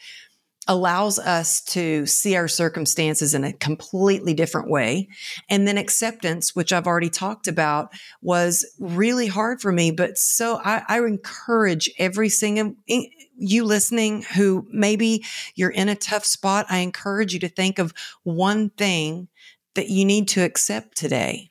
[0.68, 5.09] allows us to see our circumstances in a completely different way.
[5.48, 9.90] And then acceptance, which I've already talked about, was really hard for me.
[9.90, 15.25] But so I, I encourage every single eh, you listening who maybe
[15.57, 16.66] you're in a tough spot.
[16.68, 19.29] I encourage you to think of one thing
[19.75, 21.51] that you need to accept today.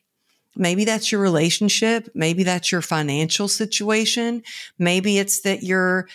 [0.56, 2.10] Maybe that's your relationship.
[2.14, 4.44] Maybe that's your financial situation.
[4.78, 6.08] Maybe it's that you're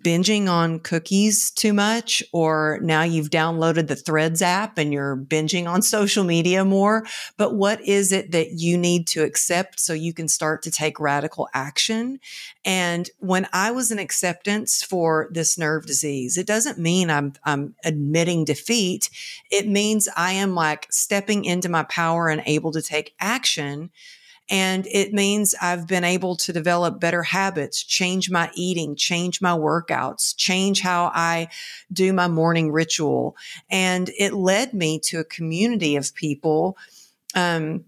[0.00, 5.66] binging on cookies too much, or now you've downloaded the Threads app and you're binging
[5.66, 7.06] on social media more.
[7.36, 11.00] But what is it that you need to accept so you can start to take
[11.00, 12.20] radical action?
[12.64, 17.74] And when I was in acceptance for this nerve disease, it doesn't mean I'm, I'm
[17.84, 19.10] admitting defeat.
[19.50, 23.90] It means I am like stepping into my power and able to take action
[24.48, 29.52] and it means I've been able to develop better habits, change my eating, change my
[29.52, 31.48] workouts, change how I
[31.92, 33.36] do my morning ritual.
[33.70, 36.76] And it led me to a community of people.
[37.34, 37.84] Um,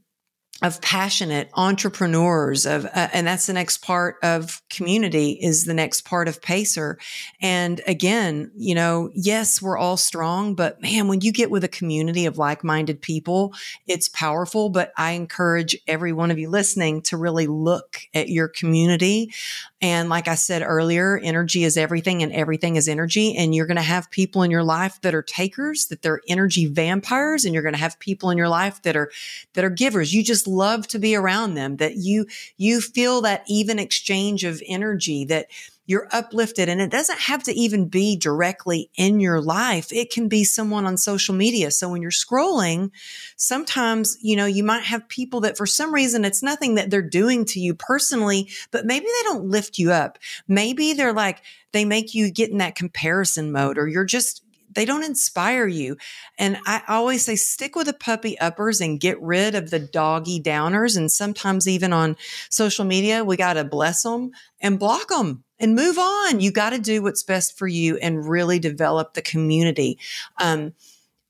[0.61, 6.01] of passionate entrepreneurs of uh, and that's the next part of community is the next
[6.05, 6.99] part of pacer.
[7.41, 11.69] And again you know yes we're all strong but man when you get with a
[11.69, 13.55] community of like-minded people
[13.87, 14.69] it's powerful.
[14.69, 19.33] But i encourage every one of you listening to really look at your community
[19.81, 23.37] and like i said earlier energy is everything and everything is energy.
[23.37, 26.67] And you're going to have people in your life that are takers that they're energy
[26.67, 27.45] vampires.
[27.45, 29.11] And you're going to have people in your life that are
[29.55, 30.13] that are givers.
[30.13, 34.63] You just love to be around them, that you, you feel that even exchange of
[34.67, 35.47] energy that
[35.89, 39.91] you're uplifted and it doesn't have to even be directly in your life.
[39.91, 41.71] It can be someone on social media.
[41.71, 42.91] So when you're scrolling,
[43.37, 47.01] sometimes, you know, you might have people that for some reason it's nothing that they're
[47.01, 50.19] doing to you personally, but maybe they don't lift you up.
[50.47, 51.41] Maybe they're like,
[51.73, 55.97] they make you get in that comparison mode or you're just, they don't inspire you.
[56.39, 60.43] And I always say stick with the puppy uppers and get rid of the doggy
[60.43, 60.99] downers.
[60.99, 62.17] And sometimes even on
[62.51, 66.41] social media, we got to bless them and block them and move on.
[66.41, 69.99] You got to do what's best for you and really develop the community.
[70.39, 70.73] Um,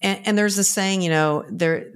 [0.00, 1.90] and, and there's a saying, you know, there,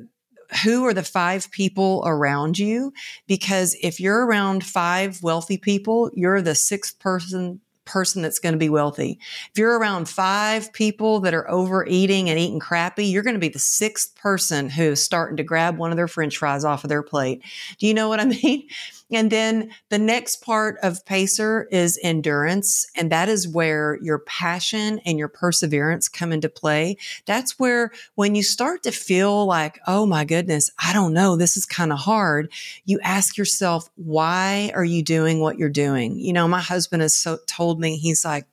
[0.65, 2.93] who are the five people around you?
[3.27, 8.59] Because if you're around five wealthy people, you're the sixth person person that's going to
[8.59, 9.19] be wealthy.
[9.51, 13.49] If you're around five people that are overeating and eating crappy, you're going to be
[13.49, 17.03] the sixth person who's starting to grab one of their french fries off of their
[17.03, 17.43] plate.
[17.79, 18.69] Do you know what I mean?
[19.13, 22.87] And then the next part of pacer is endurance.
[22.97, 26.97] And that is where your passion and your perseverance come into play.
[27.27, 31.57] That's where when you start to feel like, oh my goodness, I don't know, this
[31.57, 32.51] is kind of hard.
[32.85, 36.19] You ask yourself, why are you doing what you're doing?
[36.19, 38.47] You know, my husband has so told me, he's like,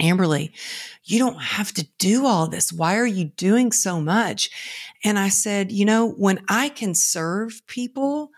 [0.00, 0.52] Amberly,
[1.04, 2.72] you don't have to do all this.
[2.72, 4.50] Why are you doing so much?
[5.04, 8.30] And I said, you know, when I can serve people,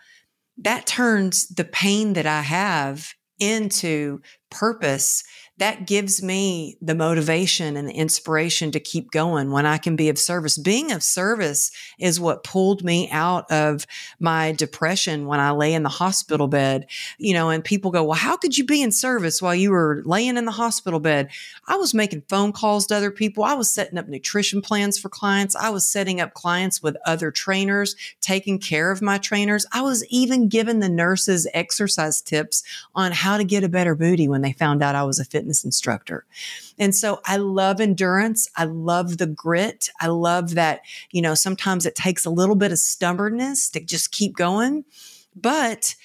[0.57, 5.23] that turns the pain that I have into purpose
[5.57, 10.09] that gives me the motivation and the inspiration to keep going when I can be
[10.09, 10.57] of service.
[10.57, 13.87] Being of service is what pulled me out of
[14.19, 16.87] my depression when I lay in the hospital bed,
[17.17, 20.03] you know, and people go, well, how could you be in service while you were
[20.05, 21.29] laying in the hospital bed?
[21.67, 23.45] I was making phone calls to other people.
[23.45, 25.55] I was setting up nutrition plans for clients.
[25.55, 29.65] I was setting up clients with other trainers, taking care of my trainers.
[29.71, 32.61] I was even giving the nurses exercise tips
[32.93, 35.44] on how to get a better booty when they found out I was a fit
[35.45, 36.25] fitness instructor.
[36.79, 38.49] And so I love endurance.
[38.55, 39.89] I love the grit.
[40.01, 40.81] I love that,
[41.11, 44.85] you know, sometimes it takes a little bit of stubbornness to just keep going,
[45.35, 45.95] but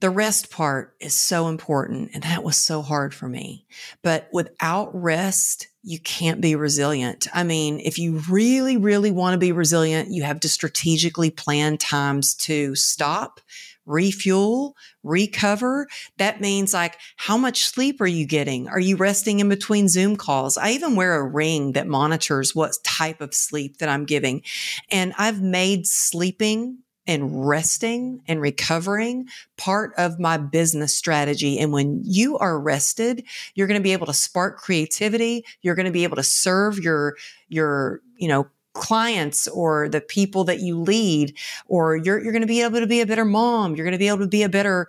[0.00, 2.10] the rest part is so important.
[2.12, 3.64] And that was so hard for me.
[4.02, 7.28] But without rest, you can't be resilient.
[7.32, 11.78] I mean, if you really, really want to be resilient, you have to strategically plan
[11.78, 13.40] times to stop,
[13.86, 15.88] refuel, recover.
[16.18, 18.68] That means like, how much sleep are you getting?
[18.68, 20.56] Are you resting in between Zoom calls?
[20.56, 24.42] I even wear a ring that monitors what type of sleep that I'm giving.
[24.90, 31.58] And I've made sleeping and resting and recovering part of my business strategy.
[31.58, 35.44] And when you are rested, you're going to be able to spark creativity.
[35.62, 37.16] You're going to be able to serve your,
[37.48, 42.46] your, you know, clients or the people that you lead, or you're, you're going to
[42.46, 43.74] be able to be a better mom.
[43.74, 44.88] You're going to be able to be a better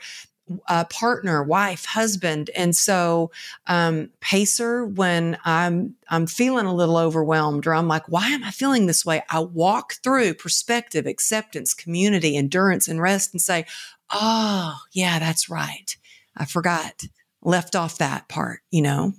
[0.68, 2.50] uh, partner, wife, husband.
[2.56, 3.32] And so,
[3.68, 8.52] um, pacer, when I'm, I'm feeling a little overwhelmed or I'm like, why am I
[8.52, 9.24] feeling this way?
[9.30, 13.66] I walk through perspective, acceptance, community, endurance, and rest and say,
[14.10, 15.96] oh, yeah, that's right.
[16.36, 17.04] I forgot,
[17.42, 19.14] left off that part, you know?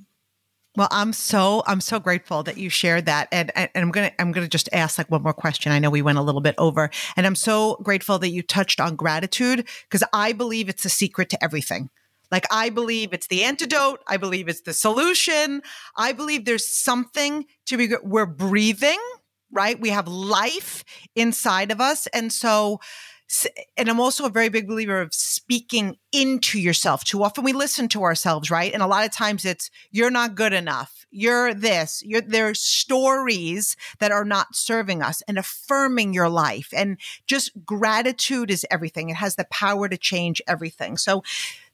[0.77, 4.33] Well, I'm so I'm so grateful that you shared that, and, and I'm gonna I'm
[4.33, 5.71] gonna just ask like one more question.
[5.71, 8.81] I know we went a little bit over, and I'm so grateful that you touched
[8.81, 11.91] on gratitude because I believe it's the secret to everything.
[12.33, 14.01] Like I believe it's the antidote.
[14.09, 15.63] I believe it's the solution.
[15.97, 17.91] I believe there's something to be.
[18.03, 18.99] We're breathing,
[19.53, 19.79] right?
[19.81, 22.81] We have life inside of us, and so
[23.77, 27.05] and I'm also a very big believer of speaking into yourself.
[27.05, 28.73] Too often we listen to ourselves, right?
[28.73, 31.04] And a lot of times it's you're not good enough.
[31.15, 32.03] You're this.
[32.05, 36.71] You're there's stories that are not serving us and affirming your life.
[36.77, 39.11] And just gratitude is everything.
[39.11, 40.97] It has the power to change everything.
[40.97, 41.23] So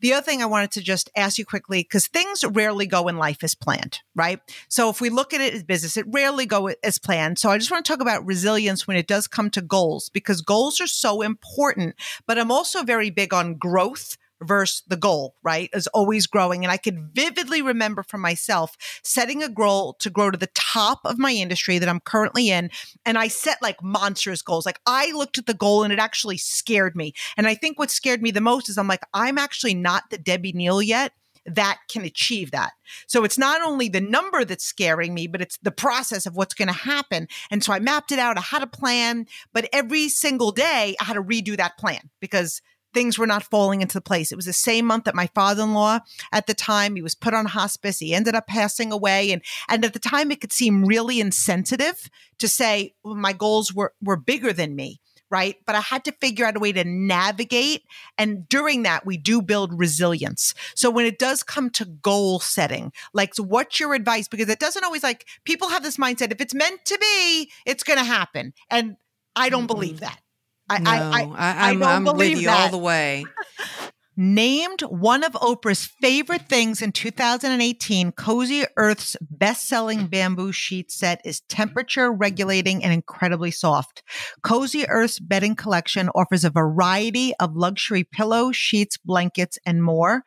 [0.01, 3.17] the other thing I wanted to just ask you quickly, because things rarely go in
[3.17, 4.41] life as planned, right?
[4.69, 7.39] So if we look at it as business, it rarely go as planned.
[7.39, 10.43] So I just want to talk about resilience when it does come to goals, because
[10.43, 11.95] goals are so important,
[12.27, 15.71] but I'm also very big on growth versus the goal, right?
[15.73, 16.65] Is always growing.
[16.65, 21.01] And I could vividly remember for myself setting a goal to grow to the top
[21.05, 22.71] of my industry that I'm currently in.
[23.05, 24.67] And I set like monstrous goals.
[24.67, 27.13] Like I looked at the goal and it actually scared me.
[27.37, 30.19] And I think what scared me the most is I'm like, I'm actually not the
[30.19, 31.13] Debbie Neal yet
[31.47, 32.73] that can achieve that.
[33.07, 36.55] So it's not only the number that's scaring me, but it's the process of what's
[36.55, 37.29] going to happen.
[37.51, 38.39] And so I mapped it out.
[38.39, 42.61] I had a plan, but every single day I had to redo that plan because
[42.93, 44.33] things were not falling into place.
[44.33, 46.01] It was the same month that my father-in-law
[46.33, 47.99] at the time, he was put on hospice.
[47.99, 49.33] He ended up passing away.
[49.33, 53.73] And, and at the time it could seem really insensitive to say well, my goals
[53.73, 55.01] were, were bigger than me.
[55.33, 55.55] Right.
[55.65, 57.85] But I had to figure out a way to navigate.
[58.19, 60.55] And during that, we do build resilience.
[60.75, 64.27] So when it does come to goal setting, like, so what's your advice?
[64.27, 67.85] Because it doesn't always like people have this mindset if it's meant to be, it's
[67.85, 68.53] going to happen.
[68.71, 68.97] And
[69.37, 69.67] I don't mm-hmm.
[69.69, 70.21] believe that.
[70.71, 72.61] I, no, I, I, am I'm, I'm with you that.
[72.61, 73.25] all the way.
[74.17, 81.23] Named one of Oprah's favorite things in 2018, Cozy Earth's best selling bamboo sheet set
[81.25, 84.03] is temperature regulating and incredibly soft.
[84.43, 90.23] Cozy Earth's bedding collection offers a variety of luxury pillows, sheets, blankets, and more.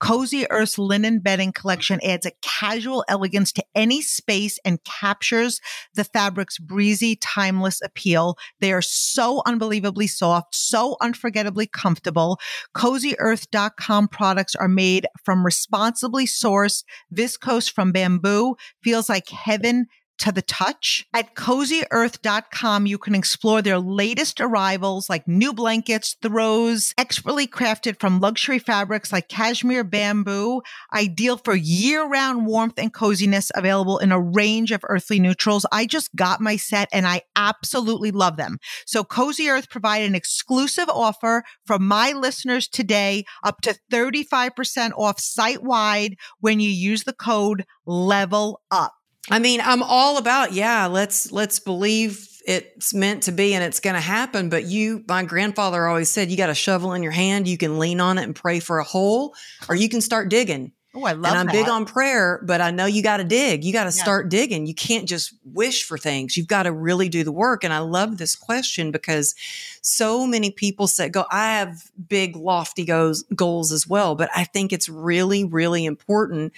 [0.00, 5.60] Cozy Earth's linen bedding collection adds a casual elegance to any space and captures
[5.94, 8.36] the fabric's breezy, timeless appeal.
[8.60, 12.38] They are so unbelievably soft, so unforgettably comfortable.
[12.76, 16.84] CozyEarth.com products are made from responsibly sourced
[17.14, 18.56] viscose from bamboo.
[18.82, 19.86] Feels like heaven
[20.18, 21.06] to the touch.
[21.12, 28.20] At cozyearth.com, you can explore their latest arrivals like new blankets, throws, expertly crafted from
[28.20, 30.62] luxury fabrics like cashmere bamboo,
[30.94, 35.66] ideal for year round warmth and coziness, available in a range of earthly neutrals.
[35.72, 38.58] I just got my set and I absolutely love them.
[38.86, 45.20] So Cozy Earth provided an exclusive offer for my listeners today, up to 35% off
[45.20, 48.94] site wide when you use the code level up.
[49.30, 53.80] I mean, I'm all about, yeah, let's let's believe it's meant to be and it's
[53.80, 57.12] going to happen, but you my grandfather always said you got a shovel in your
[57.12, 59.34] hand, you can lean on it and pray for a hole
[59.68, 60.72] or you can start digging.
[60.96, 61.52] Oh, I love And I'm that.
[61.52, 63.64] big on prayer, but I know you got to dig.
[63.64, 64.02] You got to yeah.
[64.02, 64.66] start digging.
[64.66, 66.38] You can't just wish for things.
[66.38, 67.64] You've got to really do the work.
[67.64, 69.34] And I love this question because
[69.82, 74.44] so many people say, go, I have big lofty goals, goals as well, but I
[74.44, 76.54] think it's really, really important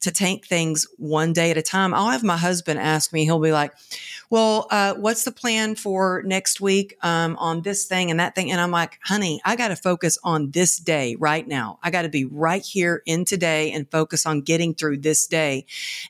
[0.00, 1.92] to take things one day at a time.
[1.92, 3.74] I'll have my husband ask me, he'll be like,
[4.30, 8.50] well, uh, what's the plan for next week um, on this thing and that thing?
[8.50, 11.78] And I'm like, honey, I got to focus on this day right now.
[11.82, 15.66] I got to be right here in today and focus on getting through this day.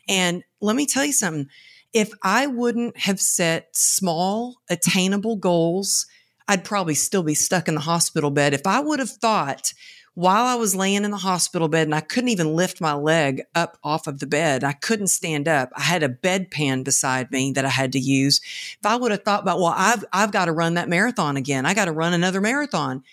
[0.09, 1.49] And let me tell you something.
[1.93, 6.07] If I wouldn't have set small, attainable goals,
[6.47, 8.55] I'd probably still be stuck in the hospital bed.
[8.55, 9.73] If I would have thought,
[10.15, 13.43] while I was laying in the hospital bed and I couldn't even lift my leg
[13.55, 14.65] up off of the bed.
[14.65, 15.71] I couldn't stand up.
[15.77, 18.41] I had a bedpan beside me that I had to use.
[18.79, 21.65] If I would have thought about, well, I've, I've got to run that marathon again.
[21.65, 23.05] I got to run another marathon.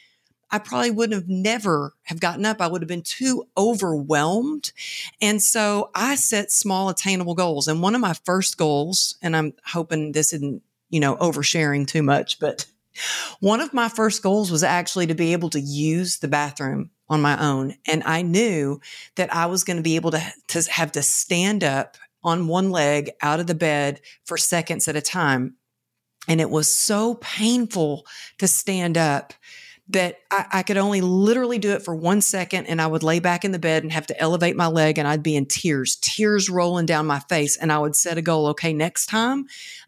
[0.50, 2.62] I probably wouldn't have never have gotten up.
[2.62, 4.72] I would have been too overwhelmed.
[5.22, 7.68] And so I set small attainable goals.
[7.68, 12.02] And one of my first goals, and I'm hoping this isn't, you know, oversharing too
[12.02, 12.66] much, but
[13.40, 17.22] one of my first goals was actually to be able to use the bathroom on
[17.22, 17.76] my own.
[17.86, 18.82] And I knew
[19.16, 22.72] that I was going to be able to, to have to stand up on one
[22.72, 25.56] leg out of the bed for seconds at a time.
[26.28, 28.06] And it was so painful
[28.40, 29.34] to stand up
[29.90, 33.20] that I, I, could only literally do it for one second and I would lay
[33.20, 35.96] back in the bed and have to elevate my leg and I'd be in tears,
[36.02, 37.56] tears rolling down my face.
[37.56, 38.48] And I would set a goal.
[38.48, 39.46] Okay, next time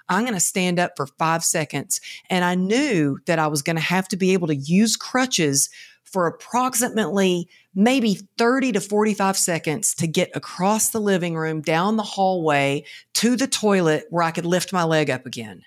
[0.07, 1.99] I'm going to stand up for five seconds.
[2.29, 5.69] And I knew that I was going to have to be able to use crutches
[6.05, 12.03] for approximately maybe 30 to 45 seconds to get across the living room, down the
[12.03, 12.83] hallway
[13.15, 15.63] to the toilet where I could lift my leg up again.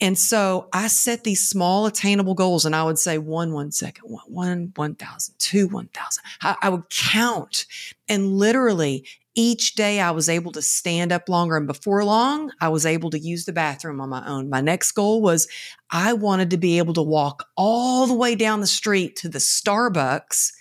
[0.00, 4.10] And so I set these small attainable goals and I would say one, one second,
[4.10, 6.24] one, one, one thousand, two, one thousand.
[6.40, 7.66] I, I would count
[8.08, 11.56] and literally each day I was able to stand up longer.
[11.56, 14.50] And before long, I was able to use the bathroom on my own.
[14.50, 15.48] My next goal was
[15.90, 19.38] I wanted to be able to walk all the way down the street to the
[19.38, 20.52] Starbucks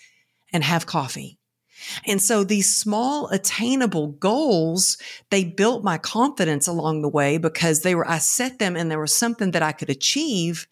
[0.53, 1.37] and have coffee.
[2.05, 4.97] And so these small attainable goals,
[5.29, 8.99] they built my confidence along the way because they were, I set them and there
[8.99, 10.67] was something that I could achieve.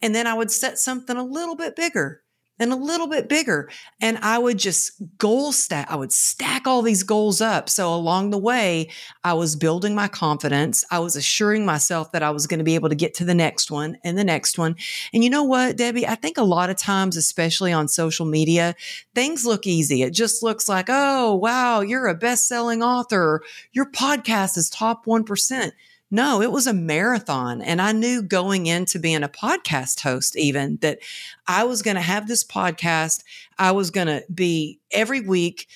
[0.00, 2.22] And then I would set something a little bit bigger
[2.62, 3.68] and a little bit bigger.
[4.00, 7.68] And I would just goal stack, I would stack all these goals up.
[7.68, 8.88] So along the way,
[9.24, 10.84] I was building my confidence.
[10.90, 13.34] I was assuring myself that I was going to be able to get to the
[13.34, 14.76] next one and the next one.
[15.12, 16.06] And you know what, Debbie?
[16.06, 18.74] I think a lot of times, especially on social media,
[19.14, 20.02] things look easy.
[20.02, 23.42] It just looks like, oh, wow, you're a best selling author.
[23.72, 25.72] Your podcast is top 1%.
[26.14, 27.62] No, it was a marathon.
[27.62, 30.98] And I knew going into being a podcast host, even that
[31.48, 33.24] I was going to have this podcast.
[33.58, 35.68] I was going to be every week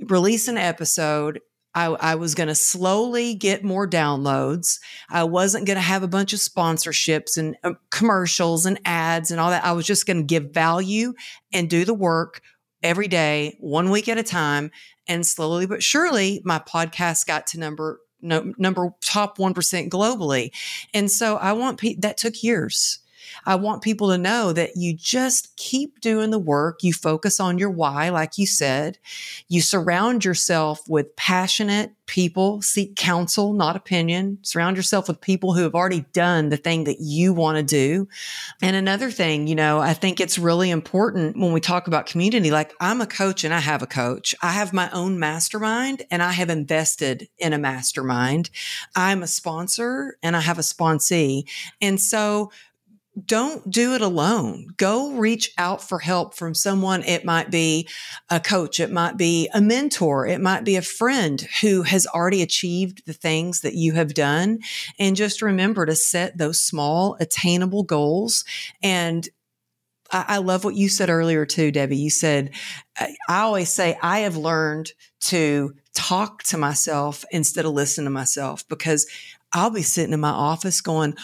[0.00, 1.40] release an episode.
[1.72, 4.80] I, I was going to slowly get more downloads.
[5.08, 9.38] I wasn't going to have a bunch of sponsorships and uh, commercials and ads and
[9.38, 9.64] all that.
[9.64, 11.14] I was just going to give value
[11.52, 12.40] and do the work
[12.82, 14.72] every day, one week at a time.
[15.06, 20.50] And slowly but surely, my podcast got to number no, number top 1% globally.
[20.92, 22.98] And so I want pe- that took years.
[23.46, 26.82] I want people to know that you just keep doing the work.
[26.82, 28.98] You focus on your why, like you said.
[29.48, 34.38] You surround yourself with passionate people, seek counsel, not opinion.
[34.42, 38.08] Surround yourself with people who have already done the thing that you want to do.
[38.62, 42.50] And another thing, you know, I think it's really important when we talk about community.
[42.50, 44.34] Like I'm a coach and I have a coach.
[44.42, 48.50] I have my own mastermind and I have invested in a mastermind.
[48.94, 51.48] I'm a sponsor and I have a sponsee.
[51.80, 52.50] And so
[53.24, 54.66] don't do it alone.
[54.76, 57.02] Go reach out for help from someone.
[57.02, 57.88] It might be
[58.28, 58.78] a coach.
[58.78, 60.26] It might be a mentor.
[60.26, 64.58] It might be a friend who has already achieved the things that you have done.
[64.98, 68.44] And just remember to set those small attainable goals.
[68.82, 69.26] And
[70.12, 71.96] I, I love what you said earlier too, Debbie.
[71.96, 72.50] You said,
[73.00, 78.10] uh, I always say, I have learned to talk to myself instead of listen to
[78.10, 79.06] myself because
[79.52, 81.16] I'll be sitting in my office going,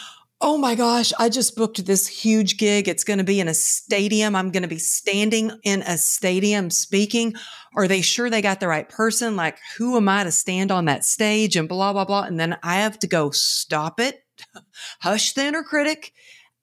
[0.43, 2.89] oh my gosh, I just booked this huge gig.
[2.89, 4.35] It's going to be in a stadium.
[4.35, 7.35] I'm going to be standing in a stadium speaking.
[7.77, 9.37] Are they sure they got the right person?
[9.37, 12.25] Like, who am I to stand on that stage and blah, blah, blah.
[12.25, 14.25] And then I have to go stop it,
[15.01, 16.13] hush the inner critic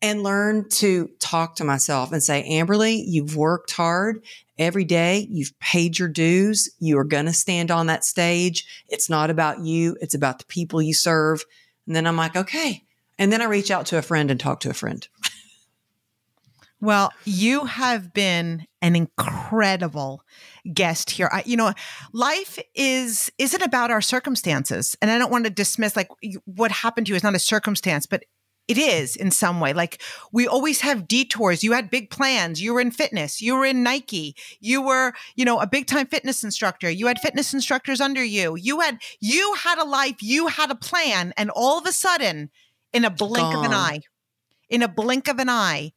[0.02, 4.24] and learn to talk to myself and say, Amberly, you've worked hard
[4.58, 5.26] every day.
[5.32, 6.70] You've paid your dues.
[6.80, 8.66] You are going to stand on that stage.
[8.90, 9.96] It's not about you.
[10.02, 11.46] It's about the people you serve.
[11.88, 12.84] And then I'm like, okay,
[13.20, 15.08] and then I reach out to a friend and talk to a friend.
[16.82, 20.24] Well, you have been an incredible
[20.74, 21.30] guest here.
[21.32, 21.74] I, you know,
[22.14, 26.08] life is isn't about our circumstances, and I don't want to dismiss like
[26.46, 28.24] what happened to you is not a circumstance, but
[28.70, 29.74] it is in some way.
[29.74, 30.02] Like
[30.32, 31.66] we always have detours.
[31.66, 32.62] You had big plans.
[32.62, 33.42] You were in fitness.
[33.42, 34.38] You were in Nike.
[34.62, 36.90] You were, you know, a big time fitness instructor.
[36.90, 38.56] You had fitness instructors under you.
[38.56, 40.22] You had you had a life.
[40.22, 42.52] You had a plan, and all of a sudden
[42.94, 43.56] in a blink Gone.
[43.56, 44.02] of an eye.
[44.70, 45.94] In a blink of an eye,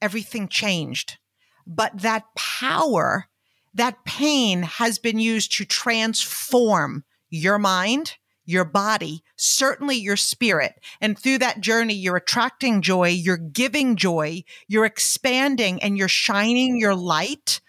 [0.00, 1.18] everything changed.
[1.66, 3.26] But that power,
[3.74, 10.74] that pain has been used to transform your mind, your body, certainly your spirit.
[11.00, 16.78] And through that journey, you're attracting joy, you're giving joy, you're expanding, and you're shining
[16.78, 17.60] your light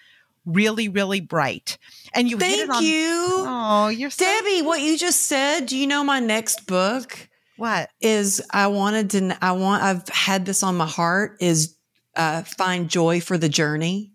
[0.45, 1.78] really, really bright.
[2.13, 3.43] And you Thank on, you.
[3.45, 5.65] Oh, you're so Debbie, what you just said.
[5.65, 7.28] Do you know my next book?
[7.58, 7.89] What?
[7.99, 11.76] is I wanted to I want I've had this on my heart is
[12.16, 14.14] uh, find joy for the journey.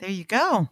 [0.00, 0.68] There you go.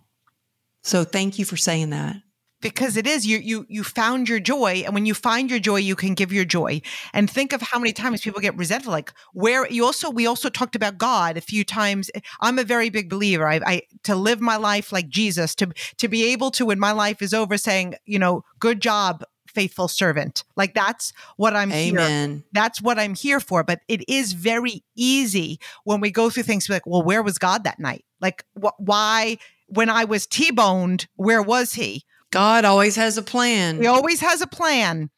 [0.83, 2.17] So thank you for saying that.
[2.61, 5.77] Because it is you you you found your joy and when you find your joy
[5.77, 6.83] you can give your joy.
[7.15, 10.51] And think of how many times people get resentful like where you also we also
[10.51, 12.11] talked about god a few times.
[12.41, 13.49] I'm a very big believer.
[13.49, 16.93] I, I to live my life like jesus to to be able to when my
[16.93, 20.45] life is over saying you know good job faithful servant.
[20.57, 22.35] Like that's what I'm Amen.
[22.35, 22.45] here.
[22.53, 23.63] That's what I'm here for.
[23.63, 27.65] But it is very easy when we go through things like, well, where was God
[27.65, 28.05] that night?
[28.21, 32.05] Like wh- why when I was T-boned, where was he?
[32.31, 33.81] God always has a plan.
[33.81, 35.11] He always has a plan.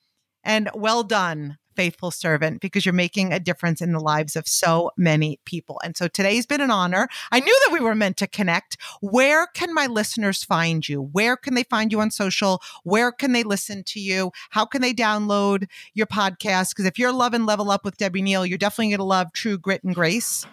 [0.45, 4.90] And well done faithful servant because you're making a difference in the lives of so
[4.96, 5.80] many people.
[5.84, 7.08] And so today's been an honor.
[7.30, 8.76] I knew that we were meant to connect.
[9.00, 11.02] Where can my listeners find you?
[11.02, 12.62] Where can they find you on social?
[12.84, 14.32] Where can they listen to you?
[14.50, 16.70] How can they download your podcast?
[16.70, 19.58] Because if you're loving Level Up with Debbie Neal, you're definitely going to love True
[19.58, 20.46] Grit and Grace.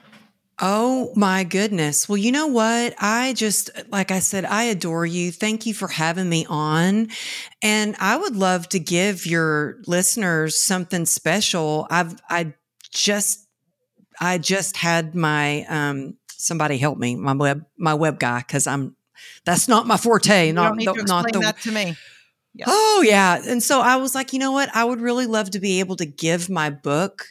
[0.61, 2.09] Oh my goodness.
[2.09, 2.93] Well, you know what?
[2.99, 5.31] I just, like I said, I adore you.
[5.31, 7.09] Thank you for having me on.
[7.61, 11.87] And I would love to give your listeners something special.
[11.89, 12.53] I've, I
[12.91, 13.47] just,
[14.19, 18.97] I just had my, um, somebody help me, my web, my web guy, cause I'm,
[19.45, 20.47] that's not my forte.
[20.47, 21.95] You not, don't need to not the, that to me.
[22.53, 22.65] Yeah.
[22.67, 23.41] Oh yeah.
[23.47, 24.69] And so I was like, you know what?
[24.75, 27.27] I would really love to be able to give my book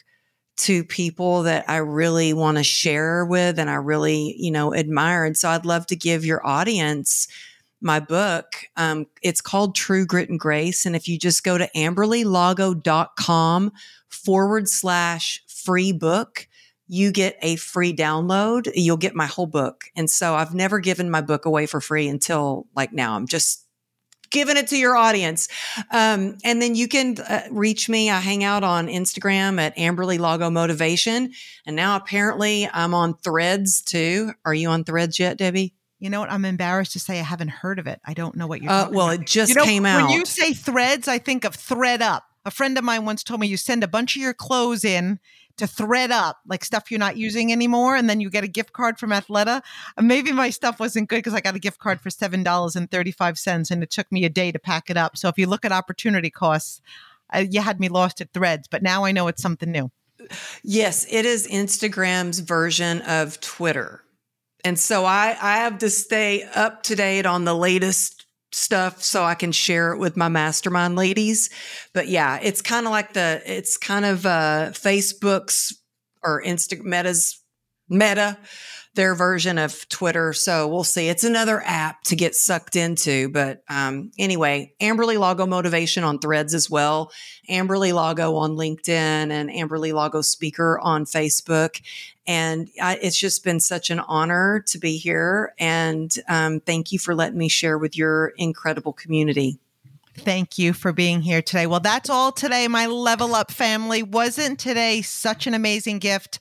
[0.59, 5.23] to people that I really want to share with and I really, you know, admire.
[5.23, 7.27] And so I'd love to give your audience
[7.81, 8.45] my book.
[8.75, 10.85] Um, it's called True Grit and Grace.
[10.85, 13.71] And if you just go to amberlylago.com
[14.09, 16.47] forward slash free book,
[16.87, 18.69] you get a free download.
[18.73, 19.85] You'll get my whole book.
[19.95, 23.15] And so I've never given my book away for free until like now.
[23.15, 23.65] I'm just
[24.29, 25.47] giving it to your audience.
[25.91, 28.09] Um, and then you can uh, reach me.
[28.09, 31.33] I hang out on Instagram at Amberly Lago Motivation.
[31.65, 34.31] And now apparently I'm on threads too.
[34.45, 35.73] Are you on threads yet, Debbie?
[35.99, 36.31] You know what?
[36.31, 37.99] I'm embarrassed to say I haven't heard of it.
[38.05, 39.21] I don't know what you're uh, well, about.
[39.21, 40.09] it just you know, came out.
[40.09, 42.21] When you say threads, I think of ThredUp.
[42.45, 45.19] A friend of mine once told me you send a bunch of your clothes in
[45.59, 48.97] to ThredUp, like stuff you're not using anymore, and then you get a gift card
[48.97, 49.61] from Athleta.
[49.97, 52.75] Uh, Maybe my stuff wasn't good because I got a gift card for seven dollars
[52.75, 55.15] and thirty five cents, and it took me a day to pack it up.
[55.17, 56.81] So if you look at opportunity costs,
[57.33, 59.91] uh, you had me lost at threads, but now I know it's something new.
[60.63, 64.03] Yes, it is Instagram's version of Twitter.
[64.65, 68.18] And so I, I have to stay up to date on the latest
[68.51, 71.49] stuff so I can share it with my mastermind ladies.
[71.93, 75.75] But yeah, it's kind of like the, it's kind of uh, Facebook's
[76.23, 77.41] or Insta Meta's
[77.89, 78.37] Meta,
[78.95, 80.33] their version of Twitter.
[80.33, 81.09] So we'll see.
[81.09, 83.29] It's another app to get sucked into.
[83.29, 87.11] But um, anyway, Amberly Lago Motivation on threads as well.
[87.49, 91.81] Amberly Lago on LinkedIn and Amberly Lago Speaker on Facebook.
[92.25, 95.53] And I, it's just been such an honor to be here.
[95.59, 99.59] And um, thank you for letting me share with your incredible community.
[100.17, 101.65] Thank you for being here today.
[101.65, 104.03] Well, that's all today, my level up family.
[104.03, 106.39] Wasn't today such an amazing gift?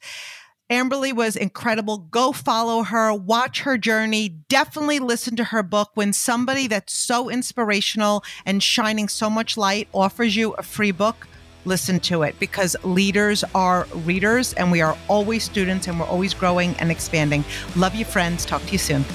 [0.70, 1.96] Amberly was incredible.
[1.96, 4.28] Go follow her, watch her journey.
[4.28, 5.90] Definitely listen to her book.
[5.94, 11.26] When somebody that's so inspirational and shining so much light offers you a free book,
[11.64, 16.34] listen to it because leaders are readers and we are always students and we're always
[16.34, 17.44] growing and expanding.
[17.74, 18.44] Love you, friends.
[18.44, 19.06] Talk to you soon.